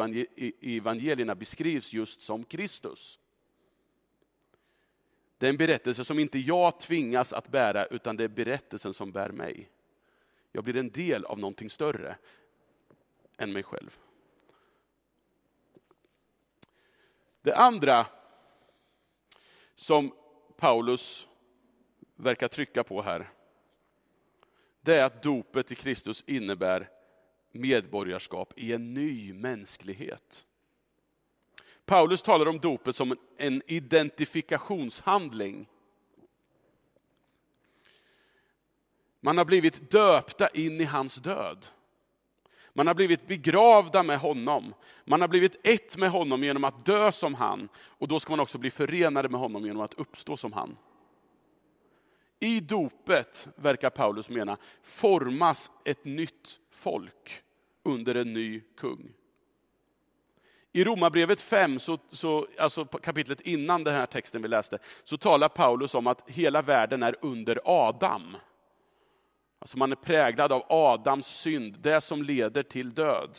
evangelierna 0.61 1.35
beskrivs 1.35 1.93
just 1.93 2.23
som 2.23 2.45
Kristus. 2.45 3.19
Det 5.39 5.47
är 5.47 5.51
en 5.51 5.57
berättelse 5.57 6.05
som 6.05 6.19
inte 6.19 6.39
jag 6.39 6.81
tvingas 6.81 7.33
att 7.33 7.49
bära, 7.49 7.87
utan 7.87 8.17
det 8.17 8.25
är 8.25 8.29
berättelsen 8.29 8.95
som 8.95 9.13
bär 9.13 9.31
mig. 9.31 9.71
Jag 10.53 10.65
blir 10.65 10.77
en 10.77 10.91
del 10.91 11.25
av 11.25 11.39
någonting 11.39 11.71
större 11.71 12.17
än 13.37 13.53
mig 13.53 13.63
själv. 13.63 13.99
Det 17.43 17.55
andra 17.55 18.07
som 19.75 20.13
Paulus 20.59 21.29
verkar 22.17 22.49
trycka 22.49 22.85
på 22.85 23.03
här, 23.03 23.31
det 24.81 24.95
är 24.95 25.05
att 25.05 25.23
dopet 25.23 25.73
i 25.73 25.75
Kristus 25.75 26.25
innebär 26.27 26.91
medborgarskap 27.53 28.53
i 28.57 28.73
en 28.73 28.95
ny 28.95 29.33
mänsklighet. 29.33 30.47
Paulus 31.85 32.23
talar 32.23 32.49
om 32.49 32.59
dopet 32.59 32.97
som 32.97 33.17
en 33.37 33.63
identifikationshandling. 33.67 35.69
Man 39.21 39.39
har 39.39 39.45
blivit 39.45 39.91
döpta 39.91 40.49
in 40.49 40.81
i 40.81 40.85
hans 40.85 41.17
död. 41.17 41.67
Man 42.73 42.87
har 42.87 42.95
blivit 42.95 43.27
begravda 43.27 44.03
med 44.03 44.19
honom. 44.19 44.75
Man 45.05 45.21
har 45.21 45.29
blivit 45.29 45.67
ett 45.67 45.97
med 45.97 46.11
honom 46.11 46.45
genom 46.45 46.65
att 46.65 46.85
dö 46.85 47.13
som 47.13 47.35
han. 47.35 47.69
Och 47.77 48.09
då 48.09 48.21
ska 48.21 48.33
man 48.33 48.41
också 48.41 48.59
bli 48.59 48.71
förenade 48.71 49.29
med 49.29 49.41
honom 49.41 49.67
genom 49.67 49.83
att 49.83 49.95
uppstå 49.95 50.37
som 50.37 50.53
han. 50.53 50.77
I 52.41 52.61
dopet, 52.61 53.49
verkar 53.57 53.91
Paulus 53.91 54.31
mena, 54.31 54.57
formas 54.83 55.71
ett 55.85 56.05
nytt 56.05 56.61
folk 56.71 57.43
under 57.83 58.15
en 58.15 58.33
ny 58.33 58.61
kung. 58.77 59.13
I 60.73 60.85
Romarbrevet 60.85 61.41
5, 61.41 61.79
så, 61.79 61.99
så, 62.11 62.47
alltså 62.59 62.85
kapitlet 62.85 63.41
innan 63.41 63.85
den 63.85 63.95
här 63.95 64.07
texten 64.07 64.43
vi 64.43 64.49
läste, 64.49 64.79
så 65.05 65.17
talar 65.17 65.49
Paulus 65.49 65.95
om 65.95 66.07
att 66.07 66.31
hela 66.31 66.63
världen 66.63 67.03
är 67.03 67.17
under 67.23 67.61
Adam. 67.65 68.37
Alltså 69.59 69.79
man 69.79 69.93
är 69.93 69.97
präglad 69.97 70.53
av 70.53 70.65
Adams 70.69 71.27
synd, 71.27 71.79
det 71.79 72.01
som 72.01 72.23
leder 72.23 72.63
till 72.63 72.95
död. 72.95 73.39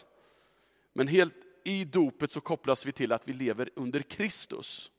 Men 0.93 1.07
helt 1.07 1.35
i 1.63 1.85
dopet 1.85 2.31
så 2.31 2.41
kopplas 2.41 2.85
vi 2.85 2.91
till 2.91 3.11
att 3.11 3.27
vi 3.27 3.33
lever 3.33 3.69
under 3.75 4.01
Kristus. 4.01 4.91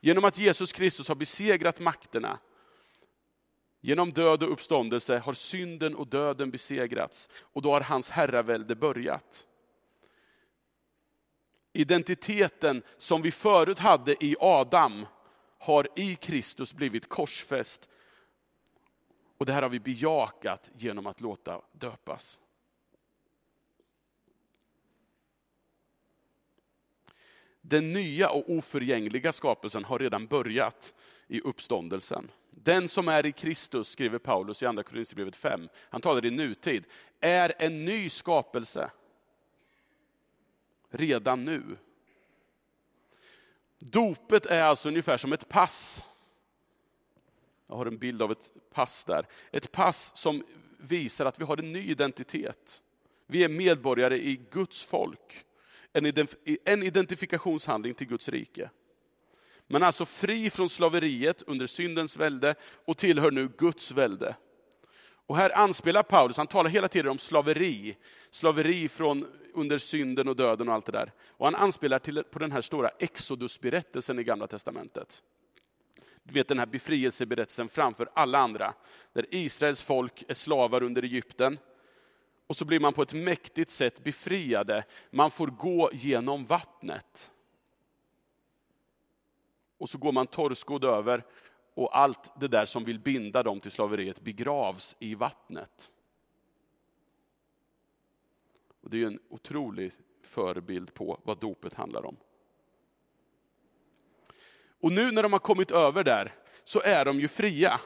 Genom 0.00 0.24
att 0.24 0.38
Jesus 0.38 0.72
Kristus 0.72 1.08
har 1.08 1.14
besegrat 1.14 1.80
makterna, 1.80 2.38
genom 3.80 4.12
död 4.12 4.42
och 4.42 4.52
uppståndelse 4.52 5.18
har 5.18 5.32
synden 5.32 5.94
och 5.94 6.06
döden 6.06 6.50
besegrats 6.50 7.28
och 7.34 7.62
då 7.62 7.72
har 7.72 7.80
hans 7.80 8.10
herravälde 8.10 8.74
börjat. 8.74 9.46
Identiteten 11.72 12.82
som 12.98 13.22
vi 13.22 13.30
förut 13.30 13.78
hade 13.78 14.24
i 14.24 14.36
Adam 14.40 15.06
har 15.58 15.88
i 15.96 16.14
Kristus 16.14 16.72
blivit 16.72 17.08
korsfäst 17.08 17.88
och 19.42 19.46
det 19.46 19.52
här 19.52 19.62
har 19.62 19.68
vi 19.68 19.80
bejakat 19.80 20.70
genom 20.76 21.06
att 21.06 21.20
låta 21.20 21.60
döpas. 21.72 22.38
Den 27.60 27.92
nya 27.92 28.30
och 28.30 28.50
oförgängliga 28.50 29.32
skapelsen 29.32 29.84
har 29.84 29.98
redan 29.98 30.26
börjat 30.26 30.94
i 31.26 31.40
uppståndelsen. 31.40 32.30
Den 32.50 32.88
som 32.88 33.08
är 33.08 33.26
i 33.26 33.32
Kristus, 33.32 33.88
skriver 33.88 34.18
Paulus 34.18 34.62
i 34.62 34.66
andra 34.66 34.82
Korinthierbrevet 34.82 35.36
5, 35.36 35.68
han 35.76 36.00
talar 36.00 36.26
i 36.26 36.30
nutid, 36.30 36.84
är 37.20 37.52
en 37.58 37.84
ny 37.84 38.10
skapelse. 38.10 38.90
Redan 40.90 41.44
nu. 41.44 41.76
Dopet 43.78 44.46
är 44.46 44.62
alltså 44.62 44.88
ungefär 44.88 45.16
som 45.16 45.32
ett 45.32 45.48
pass 45.48 46.04
jag 47.72 47.76
har 47.76 47.86
en 47.86 47.98
bild 47.98 48.22
av 48.22 48.32
ett 48.32 48.50
pass 48.72 49.04
där. 49.04 49.26
Ett 49.50 49.72
pass 49.72 50.12
som 50.16 50.44
visar 50.78 51.26
att 51.26 51.40
vi 51.40 51.44
har 51.44 51.56
en 51.56 51.72
ny 51.72 51.90
identitet. 51.90 52.82
Vi 53.26 53.44
är 53.44 53.48
medborgare 53.48 54.16
i 54.16 54.40
Guds 54.50 54.82
folk. 54.84 55.44
En 56.64 56.82
identifikationshandling 56.82 57.94
till 57.94 58.06
Guds 58.06 58.28
rike. 58.28 58.70
Man 59.66 59.82
är 59.82 59.86
alltså 59.86 60.04
fri 60.04 60.50
från 60.50 60.68
slaveriet 60.68 61.42
under 61.42 61.66
syndens 61.66 62.16
välde 62.16 62.54
och 62.84 62.98
tillhör 62.98 63.30
nu 63.30 63.48
Guds 63.58 63.90
välde. 63.90 64.36
Och 65.26 65.36
här 65.36 65.58
anspelar 65.58 66.02
Paulus, 66.02 66.36
han 66.36 66.46
talar 66.46 66.70
hela 66.70 66.88
tiden 66.88 67.10
om 67.10 67.18
slaveri. 67.18 67.96
Slaveri 68.30 68.88
från 68.88 69.26
under 69.54 69.78
synden 69.78 70.28
och 70.28 70.36
döden 70.36 70.68
och 70.68 70.74
allt 70.74 70.86
det 70.86 70.92
där. 70.92 71.12
Och 71.26 71.46
han 71.46 71.54
anspelar 71.54 71.98
till, 71.98 72.24
på 72.24 72.38
den 72.38 72.52
här 72.52 72.60
stora 72.60 72.88
exodusberättelsen 72.88 74.18
i 74.18 74.24
Gamla 74.24 74.46
Testamentet. 74.46 75.22
Du 76.22 76.32
vet 76.34 76.48
den 76.48 76.58
här 76.58 76.66
befrielseberättelsen 76.66 77.68
framför 77.68 78.08
alla 78.14 78.38
andra. 78.38 78.74
Där 79.12 79.26
Israels 79.30 79.82
folk 79.82 80.24
är 80.28 80.34
slavar 80.34 80.82
under 80.82 81.02
Egypten. 81.02 81.58
Och 82.46 82.56
så 82.56 82.64
blir 82.64 82.80
man 82.80 82.92
på 82.92 83.02
ett 83.02 83.12
mäktigt 83.12 83.70
sätt 83.70 84.04
befriade. 84.04 84.84
Man 85.10 85.30
får 85.30 85.46
gå 85.46 85.90
genom 85.92 86.46
vattnet. 86.46 87.30
Och 89.78 89.90
så 89.90 89.98
går 89.98 90.12
man 90.12 90.26
torrskodd 90.26 90.84
över 90.84 91.24
och 91.74 91.98
allt 91.98 92.40
det 92.40 92.48
där 92.48 92.64
som 92.64 92.84
vill 92.84 92.98
binda 92.98 93.42
dem 93.42 93.60
till 93.60 93.70
slaveriet 93.70 94.20
begravs 94.20 94.96
i 94.98 95.14
vattnet. 95.14 95.92
Och 98.80 98.90
det 98.90 99.02
är 99.02 99.06
en 99.06 99.20
otrolig 99.28 99.92
förebild 100.22 100.94
på 100.94 101.20
vad 101.22 101.40
dopet 101.40 101.74
handlar 101.74 102.06
om. 102.06 102.16
Och 104.82 104.92
nu 104.92 105.10
när 105.10 105.22
de 105.22 105.32
har 105.32 105.40
kommit 105.40 105.70
över 105.70 106.04
där 106.04 106.34
så 106.64 106.80
är 106.80 107.04
de 107.04 107.20
ju 107.20 107.28
fria. 107.28 107.80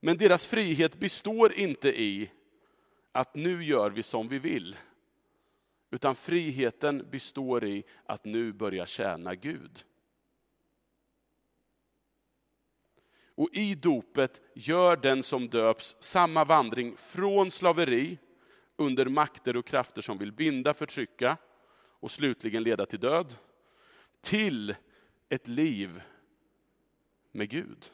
Men 0.00 0.18
deras 0.18 0.46
frihet 0.46 0.98
består 1.00 1.52
inte 1.52 2.02
i 2.02 2.30
att 3.12 3.34
nu 3.34 3.64
gör 3.64 3.90
vi 3.90 4.02
som 4.02 4.28
vi 4.28 4.38
vill. 4.38 4.76
Utan 5.90 6.14
friheten 6.14 7.06
består 7.10 7.64
i 7.64 7.84
att 8.06 8.24
nu 8.24 8.52
börja 8.52 8.86
tjäna 8.86 9.34
Gud. 9.34 9.84
Och 13.34 13.48
i 13.52 13.74
dopet 13.74 14.40
gör 14.54 14.96
den 14.96 15.22
som 15.22 15.48
döps 15.48 15.96
samma 16.00 16.44
vandring 16.44 16.96
från 16.96 17.50
slaveri 17.50 18.18
under 18.76 19.06
makter 19.06 19.56
och 19.56 19.66
krafter 19.66 20.02
som 20.02 20.18
vill 20.18 20.32
binda, 20.32 20.74
förtrycka 20.74 21.36
och 22.00 22.10
slutligen 22.10 22.62
leda 22.62 22.86
till 22.86 23.00
död, 23.00 23.34
till 24.20 24.74
ett 25.32 25.48
liv 25.48 26.02
med 27.30 27.48
Gud. 27.48 27.90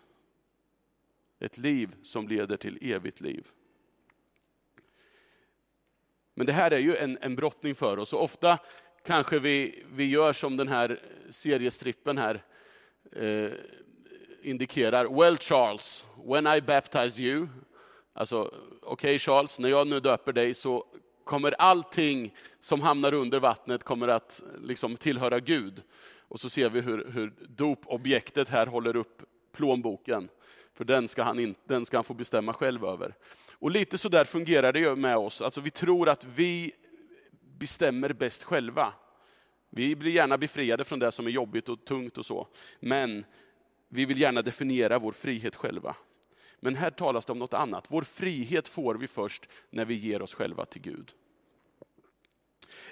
Ett 1.41 1.59
liv 1.59 1.97
som 2.03 2.29
leder 2.29 2.57
till 2.57 2.93
evigt 2.93 3.21
liv. 3.21 3.47
Men 6.35 6.47
det 6.47 6.53
här 6.53 6.71
är 6.71 6.79
ju 6.79 6.97
en, 6.97 7.19
en 7.21 7.37
brottning 7.37 7.75
för 7.75 7.97
oss 7.97 8.13
och 8.13 8.23
ofta 8.23 8.59
kanske 9.05 9.39
vi, 9.39 9.85
vi 9.93 10.11
gör 10.11 10.33
som 10.33 10.57
den 10.57 10.69
här 10.69 11.03
seriestrippen 11.31 12.19
här 12.19 12.45
eh, 13.13 13.53
indikerar. 14.43 15.21
Well 15.21 15.37
Charles, 15.37 16.07
when 16.25 16.47
I 16.47 16.61
baptize 16.61 17.23
you, 17.23 17.47
alltså 18.13 18.43
okej 18.43 18.93
okay, 18.93 19.19
Charles, 19.19 19.59
när 19.59 19.69
jag 19.69 19.87
nu 19.87 20.01
döper 20.01 20.33
dig 20.33 20.55
så 20.55 20.87
kommer 21.25 21.53
allting 21.53 22.35
som 22.61 22.81
hamnar 22.81 23.15
under 23.15 23.41
vattnet 23.41 23.85
kommer 23.85 24.09
att 24.09 24.43
liksom 24.63 24.97
tillhöra 24.97 25.41
Gud. 25.41 25.83
Och 26.29 26.41
så 26.41 26.51
ser 26.51 26.71
vi 26.71 26.81
hur, 26.81 27.11
hur 27.11 27.33
dopobjektet 27.49 28.49
här 28.49 28.67
håller 28.67 28.97
upp 28.97 29.23
plånboken. 29.53 30.29
För 30.75 30.85
den 30.85 31.09
ska, 31.09 31.23
han 31.23 31.39
in, 31.39 31.55
den 31.65 31.87
ska 31.87 31.97
han 31.97 32.05
få 32.05 32.15
bestämma 32.15 32.53
själv 32.53 32.85
över. 32.85 33.15
Och 33.53 33.71
lite 33.71 33.99
så 33.99 34.09
där 34.09 34.25
fungerar 34.25 34.73
det 34.73 34.79
ju 34.79 34.97
med 34.97 35.17
oss. 35.17 35.43
Alltså 35.43 35.61
vi 35.61 35.71
tror 35.71 36.09
att 36.09 36.25
vi 36.25 36.73
bestämmer 37.59 38.13
bäst 38.13 38.43
själva. 38.43 38.93
Vi 39.71 39.97
blir 39.97 40.11
gärna 40.11 40.39
befriade 40.39 40.85
från 40.85 40.99
det 40.99 41.13
som 41.13 41.27
är 41.27 41.31
jobbigt 41.31 41.69
och 41.69 41.85
tungt 41.85 42.19
och 42.19 42.27
så. 42.27 42.49
Men 42.81 43.25
vi 43.89 44.05
vill 44.05 44.21
gärna 44.21 44.43
definiera 44.43 44.99
vår 44.99 45.13
frihet 45.13 45.57
själva. 45.57 45.97
Men 46.61 46.75
här 46.75 46.91
talas 46.91 47.27
det 47.27 47.33
om 47.33 47.39
något 47.39 47.55
annat. 47.55 47.87
Vår 47.89 48.03
frihet 48.03 48.69
får 48.69 48.95
vi 48.95 49.07
först 49.07 49.49
när 49.71 49.85
vi 49.85 49.95
ger 49.95 50.23
oss 50.23 50.35
själva 50.35 50.65
till 50.65 50.83
Gud. 50.83 51.13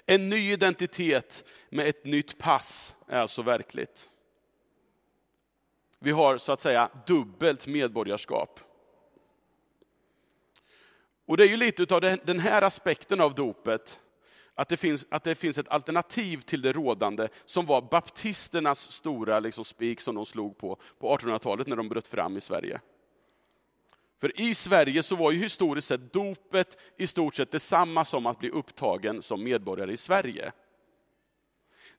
En 0.05 0.29
ny 0.29 0.51
identitet 0.51 1.45
med 1.69 1.87
ett 1.87 2.05
nytt 2.05 2.37
pass 2.37 2.95
är 3.07 3.19
alltså 3.19 3.41
verkligt. 3.41 4.09
Vi 5.99 6.11
har 6.11 6.37
så 6.37 6.51
att 6.51 6.59
säga 6.59 6.89
dubbelt 7.07 7.67
medborgarskap. 7.67 8.59
Och 11.25 11.37
det 11.37 11.43
är 11.43 11.47
ju 11.47 11.57
lite 11.57 11.95
av 11.95 12.01
den 12.01 12.39
här 12.39 12.61
aspekten 12.61 13.21
av 13.21 13.35
dopet, 13.35 13.99
att 14.55 14.69
det 14.69 14.77
finns, 14.77 15.05
att 15.09 15.23
det 15.23 15.35
finns 15.35 15.57
ett 15.57 15.69
alternativ 15.69 16.41
till 16.41 16.61
det 16.61 16.73
rådande, 16.73 17.27
som 17.45 17.65
var 17.65 17.81
baptisternas 17.81 18.91
stora 18.91 19.39
liksom, 19.39 19.65
spik 19.65 20.01
som 20.01 20.15
de 20.15 20.25
slog 20.25 20.57
på 20.57 20.77
på 20.99 21.17
1800-talet 21.17 21.67
när 21.67 21.75
de 21.75 21.89
bröt 21.89 22.07
fram 22.07 22.37
i 22.37 22.41
Sverige. 22.41 22.81
För 24.19 24.41
i 24.41 24.55
Sverige 24.55 25.03
så 25.03 25.15
var 25.15 25.31
ju 25.31 25.37
historiskt 25.39 25.87
sett 25.87 26.13
dopet 26.13 26.77
i 26.97 27.07
stort 27.07 27.35
sett 27.35 27.51
detsamma 27.51 28.05
som 28.05 28.25
att 28.25 28.39
bli 28.39 28.49
upptagen 28.49 29.21
som 29.21 29.43
medborgare 29.43 29.91
i 29.91 29.97
Sverige. 29.97 30.51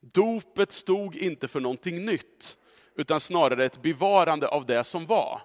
Dopet 0.01 0.73
stod 0.73 1.17
inte 1.17 1.49
för 1.49 1.61
någonting 1.61 2.05
nytt, 2.05 2.59
utan 2.95 3.21
snarare 3.21 3.65
ett 3.65 3.83
bevarande 3.83 4.49
av 4.49 4.67
det 4.67 4.85
som 4.85 5.07
var. 5.07 5.43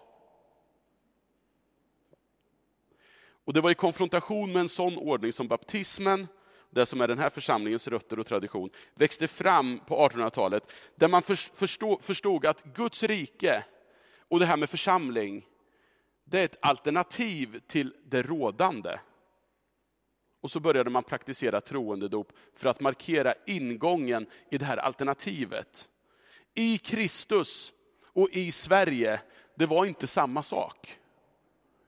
Och 3.45 3.53
Det 3.53 3.61
var 3.61 3.71
i 3.71 3.75
konfrontation 3.75 4.51
med 4.51 4.59
en 4.59 4.69
sån 4.69 4.97
ordning 4.97 5.33
som 5.33 5.47
baptismen, 5.47 6.27
det 6.69 6.85
som 6.85 7.01
är 7.01 7.07
den 7.07 7.19
här 7.19 7.29
församlingens 7.29 7.87
rötter 7.87 8.19
och 8.19 8.27
tradition, 8.27 8.69
växte 8.95 9.27
fram 9.27 9.79
på 9.79 10.07
1800-talet, 10.09 10.63
där 10.95 11.07
man 11.07 11.21
förstod, 11.53 12.01
förstod 12.01 12.45
att 12.45 12.63
Guds 12.63 13.03
rike 13.03 13.63
och 14.27 14.39
det 14.39 14.45
här 14.45 14.57
med 14.57 14.69
församling, 14.69 15.45
det 16.33 16.39
är 16.39 16.45
ett 16.45 16.57
alternativ 16.61 17.59
till 17.67 17.93
det 18.05 18.21
rådande. 18.21 18.99
Och 20.41 20.51
så 20.51 20.59
började 20.59 20.89
man 20.89 21.03
praktisera 21.03 21.61
troendedop 21.61 22.33
för 22.55 22.69
att 22.69 22.79
markera 22.79 23.33
ingången 23.47 24.27
i 24.51 24.57
det 24.57 24.65
här 24.65 24.77
alternativet. 24.77 25.89
I 26.53 26.77
Kristus 26.77 27.73
och 28.05 28.29
i 28.31 28.51
Sverige, 28.51 29.21
det 29.55 29.65
var 29.65 29.85
inte 29.85 30.07
samma 30.07 30.43
sak. 30.43 30.99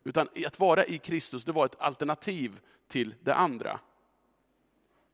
Utan 0.03 0.27
att 0.45 0.59
vara 0.59 0.85
i 0.85 0.97
Kristus, 0.97 1.45
det 1.45 1.51
var 1.51 1.65
ett 1.65 1.79
alternativ 1.79 2.59
till 2.87 3.15
det 3.21 3.33
andra. 3.33 3.79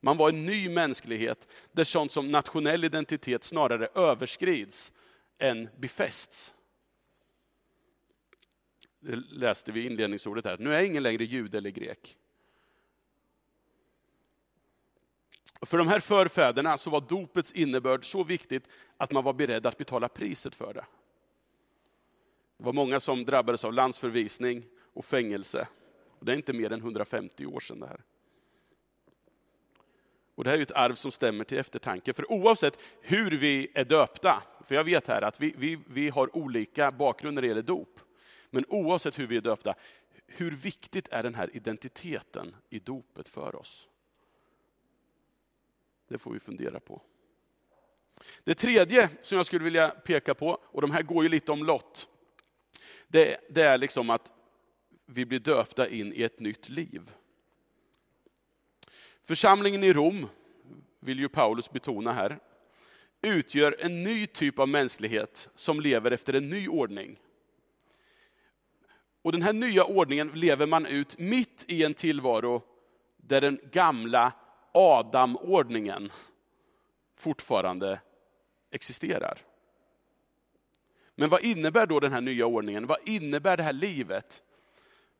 Man 0.01 0.17
var 0.17 0.29
en 0.29 0.45
ny 0.45 0.69
mänsklighet 0.69 1.47
där 1.71 1.83
sånt 1.83 2.11
som 2.11 2.31
nationell 2.31 2.83
identitet 2.83 3.43
snarare 3.43 3.87
överskrids 3.95 4.93
än 5.37 5.69
befästs. 5.77 6.53
Det 9.03 9.15
läste 9.15 9.71
vi 9.71 9.85
inledningsordet 9.85 10.45
här. 10.45 10.57
Nu 10.57 10.73
är 10.73 10.83
ingen 10.83 11.03
längre 11.03 11.23
jude 11.23 11.57
eller 11.57 11.69
grek. 11.69 12.17
För 15.61 15.77
de 15.77 15.87
här 15.87 15.99
förfäderna 15.99 16.77
så 16.77 16.89
var 16.89 17.01
dopets 17.01 17.51
innebörd 17.51 18.05
så 18.05 18.23
viktigt 18.23 18.67
att 18.97 19.11
man 19.11 19.23
var 19.23 19.33
beredd 19.33 19.65
att 19.65 19.77
betala 19.77 20.09
priset 20.09 20.55
för 20.55 20.73
det. 20.73 20.85
Det 22.57 22.63
var 22.63 22.73
många 22.73 22.99
som 22.99 23.25
drabbades 23.25 23.65
av 23.65 23.73
landsförvisning 23.73 24.65
och 24.93 25.05
fängelse. 25.05 25.67
Det 26.19 26.31
är 26.31 26.35
inte 26.35 26.53
mer 26.53 26.71
än 26.71 26.79
150 26.79 27.45
år 27.45 27.59
sedan 27.59 27.79
det 27.79 27.87
här. 27.87 28.01
Och 30.35 30.43
Det 30.43 30.49
här 30.49 30.57
är 30.57 30.61
ett 30.61 30.71
arv 30.71 30.95
som 30.95 31.11
stämmer 31.11 31.43
till 31.43 31.57
eftertanke. 31.57 32.13
För 32.13 32.31
oavsett 32.31 32.79
hur 33.01 33.31
vi 33.31 33.71
är 33.73 33.85
döpta, 33.85 34.43
för 34.65 34.75
jag 34.75 34.83
vet 34.83 35.07
här 35.07 35.21
att 35.21 35.41
vi, 35.41 35.53
vi, 35.57 35.79
vi 35.87 36.09
har 36.09 36.37
olika 36.37 36.91
bakgrund 36.91 37.35
när 37.35 37.41
det 37.41 37.47
gäller 37.47 37.61
dop. 37.61 37.99
Men 38.51 38.65
oavsett 38.69 39.19
hur 39.19 39.27
vi 39.27 39.37
är 39.37 39.41
döpta, 39.41 39.75
hur 40.25 40.51
viktigt 40.51 41.07
är 41.07 41.23
den 41.23 41.35
här 41.35 41.55
identiteten 41.55 42.55
i 42.69 42.79
dopet 42.79 43.29
för 43.29 43.55
oss? 43.55 43.87
Det 46.07 46.17
får 46.17 46.31
vi 46.31 46.39
fundera 46.39 46.79
på. 46.79 47.01
Det 48.43 48.55
tredje 48.55 49.09
som 49.21 49.37
jag 49.37 49.45
skulle 49.45 49.63
vilja 49.63 49.89
peka 49.89 50.33
på, 50.33 50.57
och 50.63 50.81
de 50.81 50.91
här 50.91 51.03
går 51.03 51.23
ju 51.23 51.29
lite 51.29 51.51
om 51.51 51.63
lott, 51.63 52.09
det, 53.07 53.37
det 53.49 53.61
är 53.61 53.77
liksom 53.77 54.09
att 54.09 54.31
vi 55.05 55.25
blir 55.25 55.39
döpta 55.39 55.89
in 55.89 56.13
i 56.13 56.23
ett 56.23 56.39
nytt 56.39 56.69
liv. 56.69 57.11
Församlingen 59.23 59.83
i 59.83 59.93
Rom, 59.93 60.27
vill 60.99 61.19
ju 61.19 61.29
Paulus 61.29 61.71
betona 61.71 62.13
här, 62.13 62.39
utgör 63.21 63.75
en 63.79 64.03
ny 64.03 64.27
typ 64.27 64.59
av 64.59 64.69
mänsklighet 64.69 65.49
som 65.55 65.79
lever 65.79 66.11
efter 66.11 66.33
en 66.33 66.49
ny 66.49 66.67
ordning. 66.67 67.19
Och 69.21 69.31
den 69.31 69.41
här 69.41 69.53
nya 69.53 69.83
ordningen 69.83 70.31
lever 70.33 70.65
man 70.65 70.85
ut 70.85 71.19
mitt 71.19 71.65
i 71.67 71.83
en 71.83 71.93
tillvaro 71.93 72.63
där 73.17 73.41
den 73.41 73.59
gamla 73.71 74.33
Adam-ordningen 74.73 76.11
fortfarande 77.15 78.01
existerar. 78.71 79.37
Men 81.15 81.29
vad 81.29 81.43
innebär 81.43 81.85
då 81.85 81.99
den 81.99 82.13
här 82.13 82.21
nya 82.21 82.45
ordningen? 82.45 82.87
Vad 82.87 82.97
innebär 83.05 83.57
det 83.57 83.63
här 83.63 83.73
livet? 83.73 84.43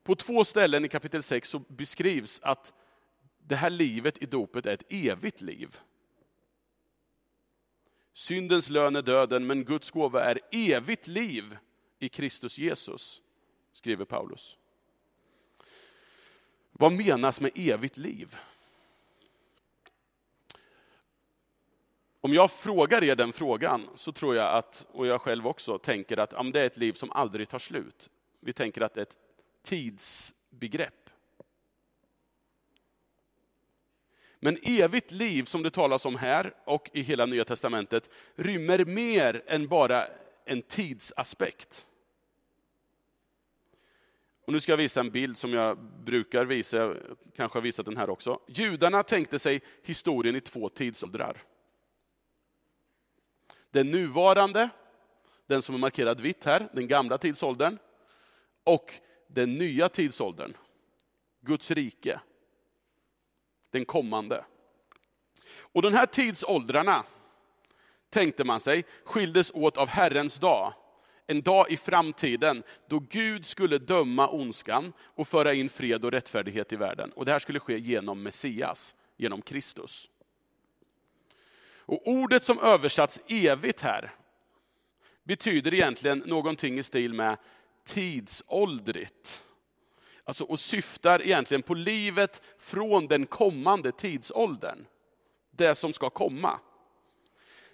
På 0.04 0.16
två 0.16 0.44
ställen 0.44 0.86
i 0.86 0.90
kapitel 0.90 1.24
6 1.24 1.50
så 1.50 1.60
beskrivs 1.60 2.40
att 2.44 2.74
det 3.38 3.56
här 3.56 3.70
livet 3.70 4.24
i 4.24 4.26
dopet 4.26 4.66
är 4.66 4.74
ett 4.74 4.94
evigt 4.94 5.42
liv. 5.42 5.80
Syndens 8.14 8.70
lön 8.70 8.96
är 8.96 9.02
döden, 9.02 9.48
men 9.48 9.64
Guds 9.64 9.92
gåva 9.92 10.24
är 10.24 10.40
evigt 10.52 11.08
liv 11.08 11.58
i 12.00 12.10
Kristus 12.10 12.58
Jesus, 12.58 13.22
skriver 13.72 14.06
Paulus. 14.06 14.58
Vad 16.72 16.94
menas 16.94 17.42
med 17.42 17.52
evigt 17.56 17.98
liv? 17.98 18.38
Om 22.22 22.34
jag 22.34 22.52
frågar 22.52 23.04
er 23.04 23.16
den 23.16 23.34
frågan 23.34 23.90
så 23.96 24.12
tror 24.12 24.36
jag 24.36 24.58
att, 24.58 24.88
och 24.92 25.08
jag 25.08 25.22
själv 25.22 25.48
också, 25.48 25.78
tänker 25.78 26.18
att 26.18 26.32
ja, 26.32 26.44
det 26.44 26.60
är 26.60 26.66
ett 26.66 26.78
liv 26.78 26.94
som 26.94 27.12
aldrig 27.12 27.50
tar 27.50 27.60
slut. 27.60 28.10
Vi 28.40 28.54
tänker 28.54 28.82
att 28.82 28.94
det 28.94 29.02
är 29.02 29.06
ett 29.06 29.18
tidsbegrepp. 29.64 31.10
Men 34.40 34.58
evigt 34.64 35.12
liv 35.12 35.44
som 35.44 35.64
det 35.64 35.72
talas 35.72 36.06
om 36.06 36.16
här 36.16 36.54
och 36.66 36.90
i 36.94 37.02
hela 37.02 37.26
Nya 37.26 37.46
Testamentet 37.46 38.10
rymmer 38.36 38.86
mer 38.86 39.44
än 39.48 39.68
bara 39.68 40.08
en 40.46 40.62
tidsaspekt. 40.62 41.88
Och 44.52 44.54
nu 44.54 44.60
ska 44.60 44.72
jag 44.72 44.78
visa 44.78 45.00
en 45.00 45.12
bild 45.12 45.38
som 45.38 45.54
jag 45.54 45.78
brukar 45.78 46.46
visa, 46.46 46.78
jag 46.78 46.98
kanske 47.36 47.58
har 47.58 47.62
visat 47.62 47.86
den 47.86 47.98
här 47.98 48.10
också. 48.10 48.40
Judarna 48.48 49.04
tänkte 49.04 49.40
sig 49.40 49.62
historien 49.84 50.36
i 50.36 50.42
två 50.42 50.70
tidsåldrar. 50.70 51.44
Den 53.70 53.92
nuvarande, 53.92 54.70
den 55.48 55.62
som 55.62 55.76
är 55.76 55.80
markerad 55.80 56.22
vitt 56.22 56.44
här, 56.44 56.70
den 56.74 56.88
gamla 56.88 57.18
tidsåldern. 57.18 57.78
Och 58.64 58.94
den 59.28 59.54
nya 59.54 59.90
tidsåldern, 59.90 60.54
Guds 61.42 61.72
rike, 61.72 62.20
den 63.70 63.86
kommande. 63.86 64.46
Och 65.60 65.82
de 65.82 65.94
här 65.94 66.06
tidsåldrarna, 66.06 67.04
tänkte 68.10 68.44
man 68.44 68.60
sig, 68.60 68.86
skildes 69.04 69.52
åt 69.54 69.78
av 69.78 69.88
Herrens 69.88 70.40
dag. 70.40 70.74
En 71.32 71.42
dag 71.42 71.72
i 71.72 71.78
framtiden 71.78 72.64
då 72.88 73.00
Gud 73.00 73.46
skulle 73.46 73.78
döma 73.78 74.30
ondskan 74.30 74.94
och 75.00 75.28
föra 75.28 75.54
in 75.54 75.70
fred 75.70 76.06
och 76.06 76.12
rättfärdighet 76.12 76.74
i 76.74 76.76
världen. 76.76 77.12
Och 77.12 77.26
det 77.26 77.32
här 77.32 77.40
skulle 77.40 77.60
ske 77.60 77.80
genom 77.80 78.24
Messias, 78.24 78.96
genom 79.18 79.42
Kristus. 79.42 80.10
Och 81.76 82.08
ordet 82.08 82.44
som 82.44 82.60
översatts 82.60 83.20
evigt 83.28 83.82
här 83.82 84.16
betyder 85.24 85.74
egentligen 85.74 86.24
någonting 86.26 86.80
i 86.80 86.84
stil 86.84 87.14
med 87.14 87.38
tidsåldrigt. 87.86 89.44
Alltså, 90.24 90.44
och 90.44 90.60
syftar 90.60 91.22
egentligen 91.22 91.62
på 91.62 91.74
livet 91.74 92.42
från 92.58 93.08
den 93.08 93.26
kommande 93.26 93.92
tidsåldern. 93.92 94.86
Det 95.52 95.76
som 95.76 95.94
ska 95.94 96.10
komma. 96.10 96.60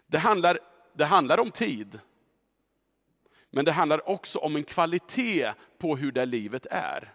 Det 0.07 0.17
handlar, 0.17 0.59
det 0.93 1.05
handlar 1.05 1.39
om 1.39 1.51
tid. 1.51 1.99
Men 3.57 3.65
det 3.65 3.71
handlar 3.71 4.09
också 4.09 4.39
om 4.39 4.55
en 4.55 4.63
kvalitet 4.63 5.53
på 5.77 5.95
hur 5.95 6.11
det 6.11 6.25
livet 6.25 6.65
är. 6.71 7.13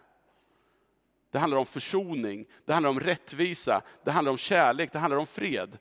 Det 1.31 1.39
handlar 1.39 1.59
om 1.59 1.67
försoning, 1.67 2.47
det 2.65 2.73
handlar 2.73 2.91
om 2.91 3.01
rättvisa, 3.01 3.83
det 4.05 4.11
handlar 4.11 4.33
om 4.33 4.39
kärlek, 4.39 4.93
det 4.93 4.99
handlar 4.99 5.19
om 5.19 5.27
fred. 5.27 5.79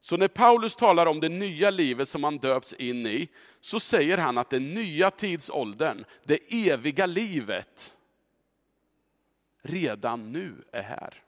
Så 0.00 0.16
när 0.16 0.28
Paulus 0.28 0.76
talar 0.76 1.06
om 1.06 1.20
det 1.20 1.28
nya 1.28 1.70
livet 1.70 2.08
som 2.08 2.24
han 2.24 2.38
döpts 2.38 2.72
in 2.72 3.06
i, 3.06 3.28
så 3.60 3.80
säger 3.80 4.18
han 4.18 4.38
att 4.38 4.50
den 4.50 4.74
nya 4.74 5.10
tidsåldern, 5.10 6.04
det 6.24 6.68
eviga 6.68 7.06
livet, 7.06 7.96
redan 9.62 10.32
nu 10.32 10.64
är 10.72 10.82
här. 10.82 11.22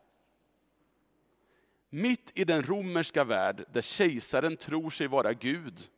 Mitt 1.90 2.30
i 2.34 2.44
den 2.44 2.62
romerska 2.62 3.24
värld 3.24 3.64
där 3.72 3.82
kejsaren 3.82 4.56
tror 4.56 4.90
sig 4.90 5.06
vara 5.06 5.32
Gud 5.32 5.90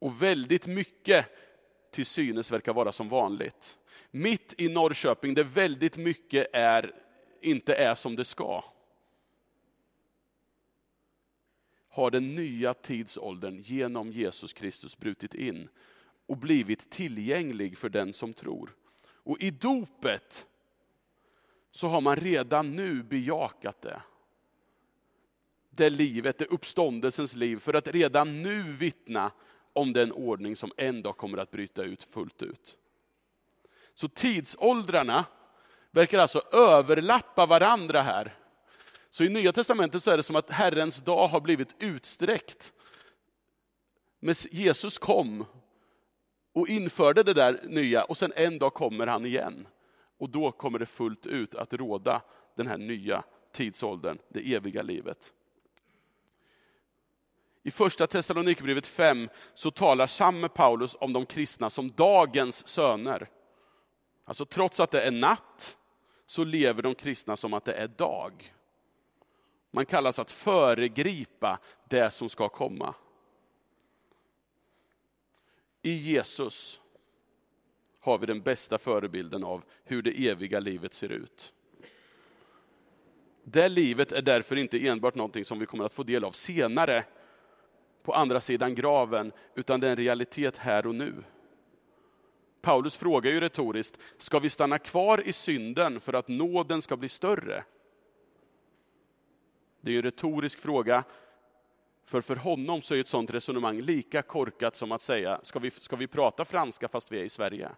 och 0.00 0.22
väldigt 0.22 0.66
mycket 0.66 1.26
till 1.90 2.06
synes 2.06 2.52
verkar 2.52 2.72
vara 2.72 2.92
som 2.92 3.08
vanligt. 3.08 3.78
Mitt 4.10 4.54
i 4.58 4.68
Norrköping 4.68 5.34
där 5.34 5.44
väldigt 5.44 5.96
mycket 5.96 6.46
är, 6.52 6.94
inte 7.40 7.74
är 7.74 7.94
som 7.94 8.16
det 8.16 8.24
ska. 8.24 8.64
Har 11.88 12.10
den 12.10 12.34
nya 12.34 12.74
tidsåldern 12.74 13.58
genom 13.62 14.12
Jesus 14.12 14.52
Kristus 14.52 14.98
brutit 14.98 15.34
in 15.34 15.68
och 16.26 16.36
blivit 16.36 16.90
tillgänglig 16.90 17.78
för 17.78 17.88
den 17.88 18.12
som 18.12 18.32
tror. 18.32 18.76
Och 19.02 19.42
i 19.42 19.50
dopet 19.50 20.46
så 21.70 21.88
har 21.88 22.00
man 22.00 22.16
redan 22.16 22.76
nu 22.76 23.02
bejakat 23.02 23.82
det. 23.82 24.02
Det 25.70 25.90
livet, 25.90 26.38
det 26.38 26.44
uppståndelsens 26.44 27.36
liv, 27.36 27.56
för 27.56 27.74
att 27.74 27.88
redan 27.88 28.42
nu 28.42 28.62
vittna 28.62 29.32
om 29.72 29.92
den 29.92 30.12
ordning 30.12 30.56
som 30.56 30.72
en 30.76 31.02
dag 31.02 31.16
kommer 31.16 31.38
att 31.38 31.50
bryta 31.50 31.82
ut 31.82 32.02
fullt 32.02 32.42
ut. 32.42 32.76
Så 33.94 34.08
tidsåldrarna 34.08 35.24
verkar 35.90 36.18
alltså 36.18 36.42
överlappa 36.52 37.46
varandra 37.46 38.02
här. 38.02 38.34
Så 39.10 39.24
i 39.24 39.28
Nya 39.28 39.52
Testamentet 39.52 40.02
så 40.02 40.10
är 40.10 40.16
det 40.16 40.22
som 40.22 40.36
att 40.36 40.50
Herrens 40.50 40.96
dag 40.96 41.28
har 41.28 41.40
blivit 41.40 41.74
utsträckt. 41.78 42.72
Men 44.20 44.34
Jesus 44.50 44.98
kom 44.98 45.44
och 46.52 46.68
införde 46.68 47.22
det 47.22 47.34
där 47.34 47.60
nya 47.64 48.04
och 48.04 48.16
sen 48.16 48.32
en 48.36 48.58
dag 48.58 48.74
kommer 48.74 49.06
han 49.06 49.26
igen. 49.26 49.66
Och 50.18 50.30
då 50.30 50.52
kommer 50.52 50.78
det 50.78 50.86
fullt 50.86 51.26
ut 51.26 51.54
att 51.54 51.72
råda 51.72 52.22
den 52.56 52.66
här 52.66 52.78
nya 52.78 53.22
tidsåldern, 53.52 54.18
det 54.28 54.54
eviga 54.54 54.82
livet. 54.82 55.32
I 57.62 57.70
första 57.70 58.06
Thessalonikerbrevet 58.06 58.86
5 58.86 59.28
så 59.54 59.70
talar 59.70 60.06
samme 60.06 60.48
Paulus 60.48 60.96
om 61.00 61.12
de 61.12 61.26
kristna 61.26 61.70
som 61.70 61.90
dagens 61.90 62.66
söner. 62.68 63.28
Alltså 64.24 64.44
trots 64.44 64.80
att 64.80 64.90
det 64.90 65.02
är 65.02 65.10
natt 65.10 65.78
så 66.26 66.44
lever 66.44 66.82
de 66.82 66.94
kristna 66.94 67.36
som 67.36 67.54
att 67.54 67.64
det 67.64 67.72
är 67.72 67.88
dag. 67.88 68.54
Man 69.70 69.86
kallas 69.86 70.18
att 70.18 70.32
föregripa 70.32 71.58
det 71.88 72.10
som 72.10 72.28
ska 72.28 72.48
komma. 72.48 72.94
I 75.82 75.92
Jesus 75.92 76.80
har 78.00 78.18
vi 78.18 78.26
den 78.26 78.42
bästa 78.42 78.78
förebilden 78.78 79.44
av 79.44 79.64
hur 79.84 80.02
det 80.02 80.28
eviga 80.28 80.60
livet 80.60 80.94
ser 80.94 81.12
ut. 81.12 81.54
Det 83.44 83.68
livet 83.68 84.12
är 84.12 84.22
därför 84.22 84.56
inte 84.56 84.86
enbart 84.86 85.14
någonting 85.14 85.44
som 85.44 85.58
vi 85.58 85.66
kommer 85.66 85.84
att 85.84 85.92
få 85.92 86.02
del 86.02 86.24
av 86.24 86.32
senare, 86.32 87.04
på 88.02 88.12
andra 88.12 88.40
sidan 88.40 88.74
graven, 88.74 89.32
utan 89.54 89.80
det 89.80 89.86
är 89.86 89.90
en 89.90 89.96
realitet 89.96 90.56
här 90.56 90.86
och 90.86 90.94
nu. 90.94 91.24
Paulus 92.60 92.96
frågar 92.96 93.30
ju 93.30 93.40
retoriskt, 93.40 93.98
ska 94.18 94.38
vi 94.38 94.50
stanna 94.50 94.78
kvar 94.78 95.28
i 95.28 95.32
synden 95.32 96.00
för 96.00 96.12
att 96.12 96.28
nåden 96.28 96.82
ska 96.82 96.96
bli 96.96 97.08
större? 97.08 97.64
Det 99.80 99.92
är 99.92 99.96
en 99.96 100.02
retorisk 100.02 100.58
fråga, 100.58 101.04
för 102.04 102.20
för 102.20 102.36
honom 102.36 102.82
så 102.82 102.94
är 102.94 103.00
ett 103.00 103.08
sådant 103.08 103.30
resonemang 103.30 103.80
lika 103.80 104.22
korkat 104.22 104.76
som 104.76 104.92
att 104.92 105.02
säga, 105.02 105.40
ska 105.42 105.58
vi, 105.58 105.70
ska 105.70 105.96
vi 105.96 106.06
prata 106.06 106.44
franska 106.44 106.88
fast 106.88 107.12
vi 107.12 107.20
är 107.20 107.24
i 107.24 107.28
Sverige? 107.28 107.70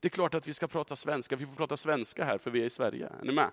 Det 0.00 0.08
är 0.08 0.10
klart 0.10 0.34
att 0.34 0.48
vi 0.48 0.54
ska 0.54 0.66
prata 0.66 0.96
svenska, 0.96 1.36
vi 1.36 1.46
får 1.46 1.54
prata 1.54 1.76
svenska 1.76 2.24
här 2.24 2.38
för 2.38 2.50
vi 2.50 2.60
är 2.60 2.64
i 2.64 2.70
Sverige. 2.70 3.08
Är 3.20 3.24
ni 3.24 3.32
med? 3.32 3.50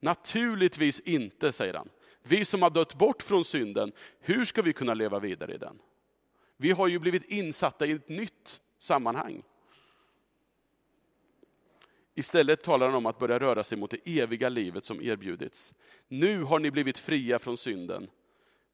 Naturligtvis 0.00 1.00
inte, 1.00 1.52
säger 1.52 1.74
han. 1.74 1.88
Vi 2.22 2.44
som 2.44 2.62
har 2.62 2.70
dött 2.70 2.94
bort 2.94 3.22
från 3.22 3.44
synden, 3.44 3.92
hur 4.20 4.44
ska 4.44 4.62
vi 4.62 4.72
kunna 4.72 4.94
leva 4.94 5.18
vidare 5.18 5.54
i 5.54 5.58
den? 5.58 5.78
Vi 6.56 6.70
har 6.70 6.88
ju 6.88 6.98
blivit 6.98 7.24
insatta 7.24 7.86
i 7.86 7.90
ett 7.90 8.08
nytt 8.08 8.60
sammanhang. 8.78 9.42
Istället 12.14 12.62
talar 12.62 12.86
han 12.86 12.94
om 12.94 13.06
att 13.06 13.18
börja 13.18 13.38
röra 13.38 13.64
sig 13.64 13.78
mot 13.78 13.90
det 13.90 14.20
eviga 14.20 14.48
livet 14.48 14.84
som 14.84 15.02
erbjudits. 15.02 15.72
Nu 16.08 16.42
har 16.42 16.58
ni 16.58 16.70
blivit 16.70 16.98
fria 16.98 17.38
från 17.38 17.58
synden, 17.58 18.10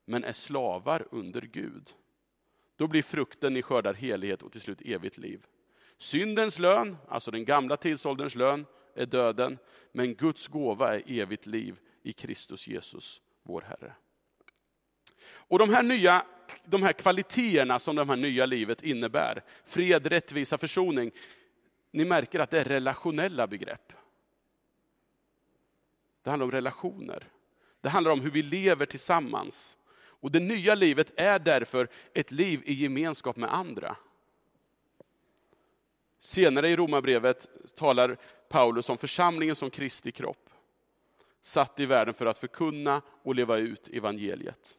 men 0.05 0.25
är 0.25 0.33
slavar 0.33 1.07
under 1.11 1.41
Gud. 1.41 1.95
Då 2.77 2.87
blir 2.87 3.03
frukten 3.03 3.55
ni 3.55 3.63
skördar 3.63 3.95
helighet 3.95 4.43
och 4.43 4.53
till 4.53 4.61
slut 4.61 4.83
evigt 4.85 5.19
liv. 5.19 5.47
Syndens 5.99 6.59
lön, 6.59 6.97
alltså 7.09 7.31
den 7.31 7.45
gamla 7.45 7.77
tidsålderns 7.77 8.35
lön, 8.35 8.67
är 8.95 9.07
döden, 9.07 9.59
men 9.93 10.15
Guds 10.15 10.49
gåva 10.49 10.95
är 10.95 11.21
evigt 11.21 11.47
liv 11.47 11.81
i 12.03 12.13
Kristus 12.13 12.69
Jesus, 12.69 13.23
vår 13.47 13.65
Herre. 13.69 13.93
Och 15.27 15.59
de 15.59 15.75
här, 15.75 15.83
nya, 15.83 16.25
de 16.65 16.83
här 16.83 16.93
kvaliteterna 16.93 17.79
som 17.79 17.97
det 17.97 18.05
här 18.05 18.17
nya 18.17 18.47
livet 18.47 18.83
innebär, 18.83 19.43
fred, 19.65 20.07
rättvisa, 20.07 20.59
försoning, 20.59 21.11
ni 21.91 22.05
märker 22.05 22.41
att 22.41 22.51
det 22.51 22.61
är 22.61 22.65
relationella 22.65 23.47
begrepp. 23.47 23.93
Det 26.23 26.31
handlar 26.31 26.45
om 26.45 26.53
relationer. 26.53 27.29
Det 27.81 27.89
handlar 27.89 28.13
om 28.13 28.21
hur 28.21 28.31
vi 28.31 28.43
lever 28.43 28.87
tillsammans. 28.87 29.77
Och 29.97 30.31
det 30.31 30.41
nya 30.41 30.75
livet 30.75 31.13
är 31.17 31.39
därför 31.39 31.89
ett 32.15 32.31
liv 32.31 32.63
i 32.65 32.75
gemenskap 32.75 33.37
med 33.37 33.55
andra. 33.55 33.97
Senare 36.21 36.69
i 36.69 36.77
Romarbrevet 36.77 37.47
talar 37.75 38.17
Paulus 38.49 38.91
om 38.91 38.99
församlingen 38.99 39.57
som 39.57 39.71
Kristi 39.71 40.13
kropp, 40.13 40.46
satt 41.40 41.81
i 41.81 41.87
världen 41.87 42.14
för 42.14 42.27
att 42.27 42.38
förkunna 42.38 43.03
och 43.22 43.35
leva 43.35 43.59
ut 43.59 43.88
evangeliet. 43.88 44.79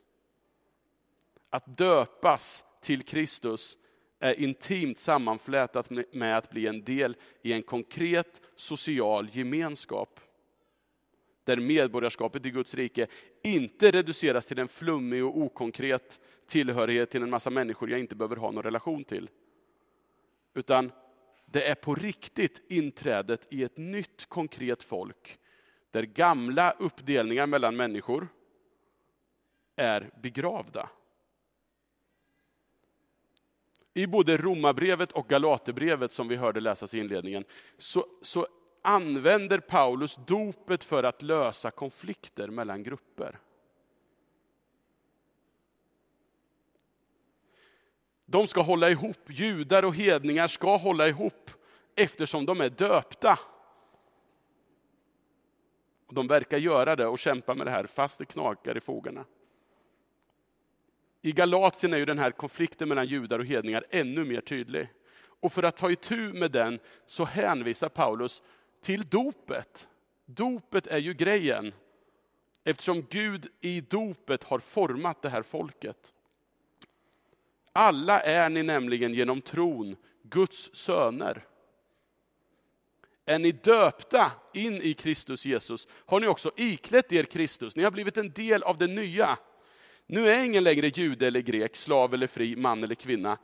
Att 1.49 1.77
döpas 1.77 2.65
till 2.81 3.01
Kristus 3.01 3.77
är 4.19 4.39
intimt 4.39 4.97
sammanflätat 4.97 5.89
med 6.11 6.37
att 6.37 6.49
bli 6.49 6.67
en 6.67 6.83
del 6.83 7.15
i 7.41 7.53
en 7.53 7.63
konkret 7.63 8.41
social 8.55 9.29
gemenskap. 9.31 10.19
Där 11.43 11.57
medborgarskapet 11.57 12.45
i 12.45 12.51
Guds 12.51 12.73
rike 12.73 13.07
inte 13.43 13.91
reduceras 13.91 14.45
till 14.45 14.59
en 14.59 14.67
flummig 14.67 15.25
och 15.25 15.37
okonkret 15.37 16.19
tillhörighet 16.47 17.09
till 17.09 17.23
en 17.23 17.29
massa 17.29 17.49
människor 17.49 17.89
jag 17.89 17.99
inte 17.99 18.15
behöver 18.15 18.35
ha 18.35 18.51
någon 18.51 18.63
relation 18.63 19.03
till. 19.03 19.29
Utan 20.53 20.91
det 21.45 21.67
är 21.67 21.75
på 21.75 21.95
riktigt 21.95 22.71
inträdet 22.71 23.47
i 23.49 23.63
ett 23.63 23.77
nytt 23.77 24.25
konkret 24.25 24.83
folk, 24.83 25.39
där 25.97 26.03
gamla 26.03 26.71
uppdelningar 26.71 27.47
mellan 27.47 27.75
människor 27.75 28.27
är 29.75 30.09
begravda. 30.21 30.89
I 33.93 34.07
både 34.07 34.37
Romarbrevet 34.37 35.11
och 35.11 35.27
Galaterbrevet 35.27 36.11
som 36.11 36.27
vi 36.27 36.35
hörde 36.35 36.59
läsas 36.59 36.93
i 36.93 36.99
inledningen, 36.99 37.45
så, 37.77 38.05
så 38.21 38.47
använder 38.81 39.59
Paulus 39.59 40.19
dopet 40.27 40.83
för 40.83 41.03
att 41.03 41.21
lösa 41.21 41.71
konflikter 41.71 42.47
mellan 42.47 42.83
grupper. 42.83 43.39
De 48.25 48.47
ska 48.47 48.61
hålla 48.61 48.89
ihop, 48.89 49.29
judar 49.29 49.85
och 49.85 49.95
hedningar 49.95 50.47
ska 50.47 50.77
hålla 50.77 51.07
ihop 51.07 51.51
eftersom 51.95 52.45
de 52.45 52.61
är 52.61 52.69
döpta. 52.69 53.39
De 56.09 56.27
verkar 56.27 56.57
göra 56.57 56.95
det 56.95 57.07
och 57.07 57.19
kämpa 57.19 57.53
med 57.53 57.67
det 57.67 57.71
här 57.71 57.87
fast 57.87 58.19
det 58.19 58.25
knakar 58.25 58.77
i 58.77 58.81
fogarna. 58.81 59.25
I 61.21 61.31
Galatien 61.31 61.93
är 61.93 61.97
ju 61.97 62.05
den 62.05 62.19
här 62.19 62.31
konflikten 62.31 62.89
mellan 62.89 63.05
judar 63.05 63.39
och 63.39 63.45
hedningar 63.45 63.83
ännu 63.89 64.25
mer 64.25 64.41
tydlig. 64.41 64.89
Och 65.39 65.51
för 65.51 65.63
att 65.63 65.77
ta 65.77 65.91
itu 65.91 66.33
med 66.33 66.51
den 66.51 66.79
så 67.05 67.25
hänvisar 67.25 67.89
Paulus 67.89 68.41
till 68.81 69.09
dopet. 69.09 69.87
Dopet 70.25 70.87
är 70.87 70.97
ju 70.97 71.13
grejen. 71.13 71.73
Eftersom 72.63 73.05
Gud 73.09 73.47
i 73.61 73.81
dopet 73.81 74.43
har 74.43 74.59
format 74.59 75.21
det 75.21 75.29
här 75.29 75.41
folket. 75.41 76.13
Alla 77.73 78.19
är 78.19 78.49
ni 78.49 78.63
nämligen 78.63 79.13
genom 79.13 79.41
tron 79.41 79.95
Guds 80.23 80.75
söner. 80.75 81.45
Är 83.29 83.39
ni 83.39 83.51
döpta 83.51 84.31
in 84.53 84.81
i 84.81 84.93
Kristus 84.93 85.45
Jesus 85.45 85.87
har 85.91 86.19
ni 86.19 86.27
också 86.27 86.51
iklätt 86.55 87.13
er 87.13 87.23
Kristus. 87.23 87.75
Ni 87.75 87.83
har 87.83 87.91
blivit 87.91 88.17
en 88.17 88.31
del 88.31 88.63
av 88.63 88.77
det 88.77 88.87
nya. 88.87 89.37
Nu 90.05 90.27
är 90.27 90.43
ingen 90.43 90.63
längre 90.63 90.87
jude 90.87 91.27
eller 91.27 91.39
grek, 91.39 91.75
slav 91.75 92.13
eller 92.13 92.27
fri, 92.27 92.55
man 92.55 92.83
eller 92.83 92.95
kvinna. 92.95 93.37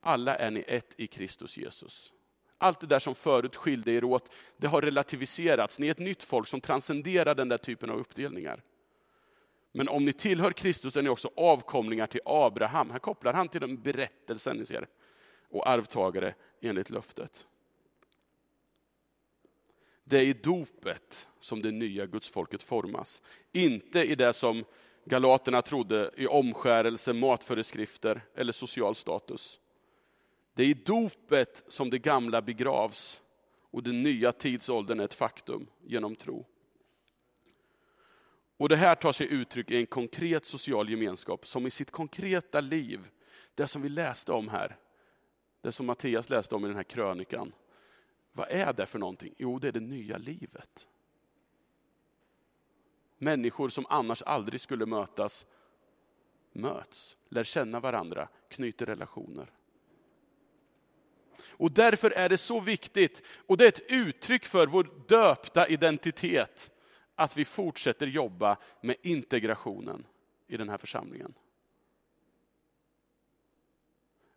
Alla 0.00 0.36
är 0.36 0.50
ni 0.50 0.64
ett 0.68 0.94
i 0.96 1.06
Kristus 1.06 1.56
Jesus. 1.56 2.12
Allt 2.58 2.80
det 2.80 2.86
där 2.86 2.98
som 2.98 3.14
förut 3.14 3.56
skilde 3.56 3.92
er 3.92 4.04
åt, 4.04 4.32
det 4.56 4.66
har 4.66 4.82
relativiserats. 4.82 5.78
Ni 5.78 5.86
är 5.86 5.90
ett 5.90 5.98
nytt 5.98 6.22
folk 6.22 6.48
som 6.48 6.60
transcenderar 6.60 7.34
den 7.34 7.48
där 7.48 7.58
typen 7.58 7.90
av 7.90 7.98
uppdelningar. 7.98 8.62
Men 9.72 9.88
om 9.88 10.04
ni 10.04 10.12
tillhör 10.12 10.50
Kristus 10.50 10.96
är 10.96 11.02
ni 11.02 11.08
också 11.08 11.30
avkomlingar 11.36 12.06
till 12.06 12.20
Abraham. 12.24 12.90
Här 12.90 12.98
kopplar 12.98 13.32
han 13.32 13.48
till 13.48 13.60
den 13.60 13.82
berättelsen 13.82 14.56
ni 14.56 14.66
ser. 14.66 14.86
Och 15.48 15.68
arvtagare 15.68 16.34
enligt 16.60 16.90
löftet. 16.90 17.46
Det 20.04 20.18
är 20.18 20.24
i 20.24 20.32
dopet 20.32 21.28
som 21.40 21.62
det 21.62 21.70
nya 21.70 22.06
gudsfolket 22.06 22.62
formas. 22.62 23.22
Inte 23.52 24.00
i 24.00 24.14
det 24.14 24.32
som 24.32 24.64
galaterna 25.04 25.62
trodde 25.62 26.10
i 26.16 26.26
omskärelse, 26.26 27.12
matföreskrifter 27.12 28.20
eller 28.34 28.52
social 28.52 28.94
status. 28.94 29.60
Det 30.54 30.62
är 30.62 30.66
i 30.66 30.74
dopet 30.74 31.64
som 31.68 31.90
det 31.90 31.98
gamla 31.98 32.42
begravs 32.42 33.22
och 33.70 33.82
den 33.82 34.02
nya 34.02 34.32
tidsåldern 34.32 35.00
är 35.00 35.04
ett 35.04 35.14
faktum 35.14 35.66
genom 35.82 36.16
tro. 36.16 36.46
Och 38.56 38.68
Det 38.68 38.76
här 38.76 38.94
tar 38.94 39.12
sig 39.12 39.32
uttryck 39.32 39.70
i 39.70 39.76
en 39.76 39.86
konkret 39.86 40.46
social 40.46 40.90
gemenskap 40.90 41.46
som 41.46 41.66
i 41.66 41.70
sitt 41.70 41.90
konkreta 41.90 42.60
liv, 42.60 43.00
det 43.54 43.66
som 43.66 43.82
vi 43.82 43.88
läste 43.88 44.32
om 44.32 44.48
här, 44.48 44.76
det 45.60 45.72
som 45.72 45.86
Mattias 45.86 46.30
läste 46.30 46.54
om 46.54 46.64
i 46.64 46.68
den 46.68 46.76
här 46.76 46.82
krönikan. 46.82 47.52
Vad 48.36 48.50
är 48.50 48.72
det 48.72 48.86
för 48.86 48.98
någonting? 48.98 49.34
Jo, 49.38 49.58
det 49.58 49.68
är 49.68 49.72
det 49.72 49.80
nya 49.80 50.18
livet. 50.18 50.88
Människor 53.18 53.68
som 53.68 53.86
annars 53.88 54.22
aldrig 54.22 54.60
skulle 54.60 54.86
mötas, 54.86 55.46
möts, 56.52 57.16
lär 57.28 57.44
känna 57.44 57.80
varandra, 57.80 58.28
knyter 58.48 58.86
relationer. 58.86 59.50
Och 61.46 61.72
därför 61.72 62.10
är 62.10 62.28
det 62.28 62.38
så 62.38 62.60
viktigt, 62.60 63.22
och 63.46 63.56
det 63.56 63.64
är 63.64 63.68
ett 63.68 63.92
uttryck 63.92 64.46
för 64.46 64.66
vår 64.66 64.88
döpta 65.08 65.68
identitet, 65.68 66.70
att 67.14 67.36
vi 67.36 67.44
fortsätter 67.44 68.06
jobba 68.06 68.56
med 68.80 68.96
integrationen 69.02 70.06
i 70.46 70.56
den 70.56 70.68
här 70.68 70.78
församlingen. 70.78 71.34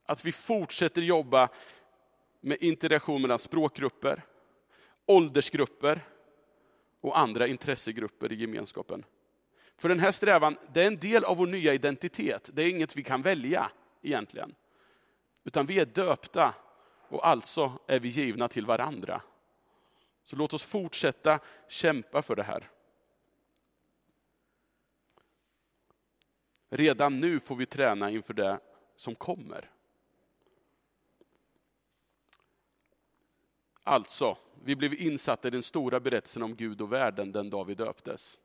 Att 0.06 0.26
vi 0.26 0.32
fortsätter 0.32 1.02
jobba 1.02 1.50
med 2.40 2.64
interaktion 2.64 3.22
mellan 3.22 3.40
språkgrupper, 3.40 4.26
åldersgrupper 5.06 6.02
och 7.02 7.20
andra 7.20 7.48
intressegrupper 7.48 8.32
i 8.32 8.36
gemenskapen. 8.36 9.06
För 9.76 9.90
den 9.90 10.00
här 10.00 10.12
strävan, 10.12 10.58
det 10.74 10.84
är 10.84 10.88
en 10.88 11.00
del 11.00 11.24
av 11.24 11.38
vår 11.38 11.48
nya 11.48 11.74
identitet. 11.74 12.50
Det 12.54 12.64
är 12.64 12.70
inget 12.70 12.96
vi 12.96 13.04
kan 13.04 13.22
välja 13.22 13.72
egentligen. 14.02 14.56
Utan 15.44 15.66
vi 15.66 15.80
är 15.80 15.86
döpta 15.86 16.54
och 17.10 17.28
alltså 17.28 17.80
är 17.88 18.00
vi 18.00 18.10
givna 18.10 18.48
till 18.48 18.66
varandra. 18.66 19.22
Så 20.24 20.36
låt 20.36 20.54
oss 20.54 20.64
fortsätta 20.64 21.40
kämpa 21.68 22.22
för 22.22 22.36
det 22.36 22.44
här. 22.44 22.70
Redan 26.70 27.20
nu 27.20 27.40
får 27.40 27.56
vi 27.56 27.66
träna 27.66 28.12
inför 28.12 28.34
det 28.34 28.60
som 28.96 29.16
kommer. 29.16 29.72
Alltså, 33.88 34.38
vi 34.64 34.76
blev 34.76 34.94
insatta 34.94 35.48
i 35.48 35.52
den 35.52 35.64
stora 35.64 36.00
berättelsen 36.00 36.44
om 36.44 36.56
Gud 36.56 36.82
och 36.82 36.92
världen 36.92 37.32
den 37.32 37.50
dag 37.50 37.66
vi 37.66 37.76
döptes. 37.76 38.40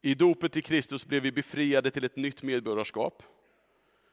I 0.00 0.14
dopet 0.14 0.52
till 0.52 0.62
Kristus 0.62 1.06
blev 1.06 1.22
vi 1.22 1.32
befriade 1.32 1.90
till 1.90 2.04
ett 2.04 2.16
nytt 2.16 2.42
medborgarskap, 2.42 3.22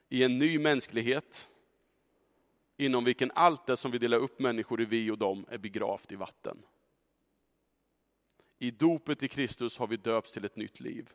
i 0.09 0.23
en 0.23 0.39
ny 0.39 0.59
mänsklighet, 0.59 1.49
inom 2.77 3.03
vilken 3.03 3.31
allt 3.35 3.65
det 3.65 3.77
som 3.77 3.91
vi 3.91 3.97
delar 3.97 4.17
upp 4.17 4.39
människor 4.39 4.81
i 4.81 4.85
vi 4.85 5.11
och 5.11 5.17
dem 5.17 5.45
är 5.49 5.57
begravt 5.57 6.11
i 6.11 6.15
vatten. 6.15 6.57
I 8.59 8.71
dopet 8.71 9.23
i 9.23 9.27
Kristus 9.27 9.77
har 9.77 9.87
vi 9.87 9.97
döpts 9.97 10.33
till 10.33 10.45
ett 10.45 10.55
nytt 10.55 10.79
liv. 10.79 11.13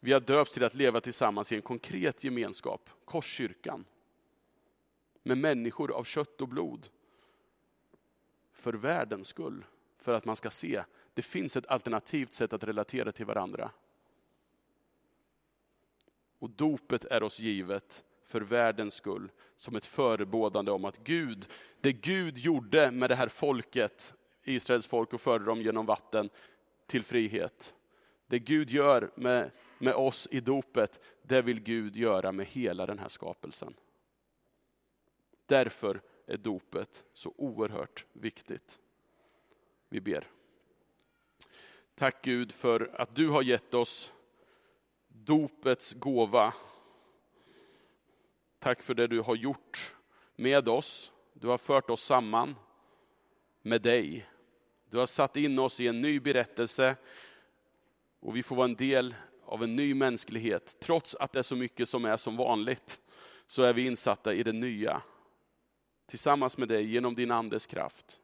Vi 0.00 0.12
har 0.12 0.20
döpts 0.20 0.54
till 0.54 0.64
att 0.64 0.74
leva 0.74 1.00
tillsammans 1.00 1.52
i 1.52 1.56
en 1.56 1.62
konkret 1.62 2.24
gemenskap, 2.24 2.90
Korskyrkan. 3.04 3.84
Med 5.22 5.38
människor 5.38 5.92
av 5.92 6.04
kött 6.04 6.40
och 6.40 6.48
blod. 6.48 6.88
För 8.52 8.72
världens 8.72 9.28
skull, 9.28 9.64
för 9.98 10.14
att 10.14 10.24
man 10.24 10.36
ska 10.36 10.50
se, 10.50 10.84
det 11.14 11.22
finns 11.22 11.56
ett 11.56 11.66
alternativt 11.66 12.32
sätt 12.32 12.52
att 12.52 12.64
relatera 12.64 13.12
till 13.12 13.26
varandra. 13.26 13.70
Och 16.38 16.50
dopet 16.50 17.04
är 17.04 17.22
oss 17.22 17.38
givet 17.38 18.04
för 18.22 18.40
världens 18.40 18.94
skull, 18.94 19.30
som 19.56 19.76
ett 19.76 19.86
förebådande 19.86 20.70
om 20.70 20.84
att 20.84 20.98
Gud, 20.98 21.48
det 21.80 21.92
Gud 21.92 22.38
gjorde 22.38 22.90
med 22.90 23.10
det 23.10 23.16
här 23.16 23.28
folket, 23.28 24.14
Israels 24.44 24.86
folk 24.86 25.12
och 25.12 25.20
förde 25.20 25.44
dem 25.44 25.62
genom 25.62 25.86
vatten 25.86 26.30
till 26.86 27.04
frihet. 27.04 27.74
Det 28.26 28.38
Gud 28.38 28.70
gör 28.70 29.10
med, 29.14 29.50
med 29.78 29.94
oss 29.94 30.28
i 30.30 30.40
dopet, 30.40 31.00
det 31.22 31.42
vill 31.42 31.60
Gud 31.60 31.96
göra 31.96 32.32
med 32.32 32.46
hela 32.46 32.86
den 32.86 32.98
här 32.98 33.08
skapelsen. 33.08 33.74
Därför 35.46 36.00
är 36.26 36.36
dopet 36.36 37.04
så 37.12 37.34
oerhört 37.36 38.06
viktigt. 38.12 38.78
Vi 39.88 40.00
ber. 40.00 40.26
Tack 41.94 42.24
Gud 42.24 42.52
för 42.52 42.90
att 42.94 43.16
du 43.16 43.28
har 43.28 43.42
gett 43.42 43.74
oss 43.74 44.12
dopets 45.08 45.92
gåva. 45.92 46.54
Tack 48.58 48.82
för 48.82 48.94
det 48.94 49.06
du 49.06 49.20
har 49.20 49.36
gjort 49.36 49.94
med 50.36 50.68
oss. 50.68 51.12
Du 51.32 51.46
har 51.48 51.58
fört 51.58 51.90
oss 51.90 52.02
samman 52.02 52.56
med 53.62 53.82
dig. 53.82 54.26
Du 54.90 54.98
har 54.98 55.06
satt 55.06 55.36
in 55.36 55.58
oss 55.58 55.80
i 55.80 55.88
en 55.88 56.00
ny 56.00 56.20
berättelse 56.20 56.96
och 58.20 58.36
vi 58.36 58.42
får 58.42 58.56
vara 58.56 58.68
en 58.68 58.74
del 58.74 59.14
av 59.48 59.64
en 59.64 59.76
ny 59.76 59.94
mänsklighet. 59.94 60.76
Trots 60.80 61.14
att 61.14 61.32
det 61.32 61.38
är 61.38 61.42
så 61.42 61.56
mycket 61.56 61.88
som 61.88 62.04
är 62.04 62.16
som 62.16 62.36
vanligt 62.36 63.00
så 63.46 63.62
är 63.62 63.72
vi 63.72 63.86
insatta 63.86 64.34
i 64.34 64.42
det 64.42 64.52
nya. 64.52 65.02
Tillsammans 66.06 66.58
med 66.58 66.68
dig 66.68 66.84
genom 66.84 67.14
din 67.14 67.30
andes 67.30 67.66
kraft. 67.66 68.20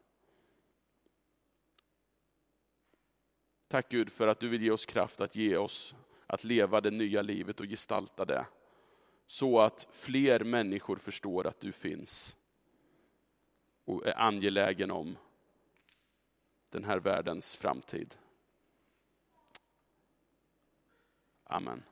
Tack 3.67 3.89
Gud 3.89 4.11
för 4.11 4.27
att 4.27 4.39
du 4.39 4.49
vill 4.49 4.63
ge 4.63 4.71
oss 4.71 4.85
kraft 4.85 5.21
att 5.21 5.35
ge 5.35 5.57
oss 5.57 5.95
att 6.27 6.43
leva 6.43 6.81
det 6.81 6.91
nya 6.91 7.21
livet 7.21 7.59
och 7.59 7.65
gestalta 7.65 8.25
det. 8.25 8.45
Så 9.27 9.59
att 9.59 9.87
fler 9.91 10.43
människor 10.43 10.95
förstår 10.95 11.47
att 11.47 11.59
du 11.59 11.71
finns 11.71 12.35
och 13.85 14.07
är 14.07 14.19
angelägen 14.19 14.91
om 14.91 15.17
den 16.69 16.83
här 16.83 16.99
världens 16.99 17.55
framtid. 17.55 18.15
Amen. 21.51 21.83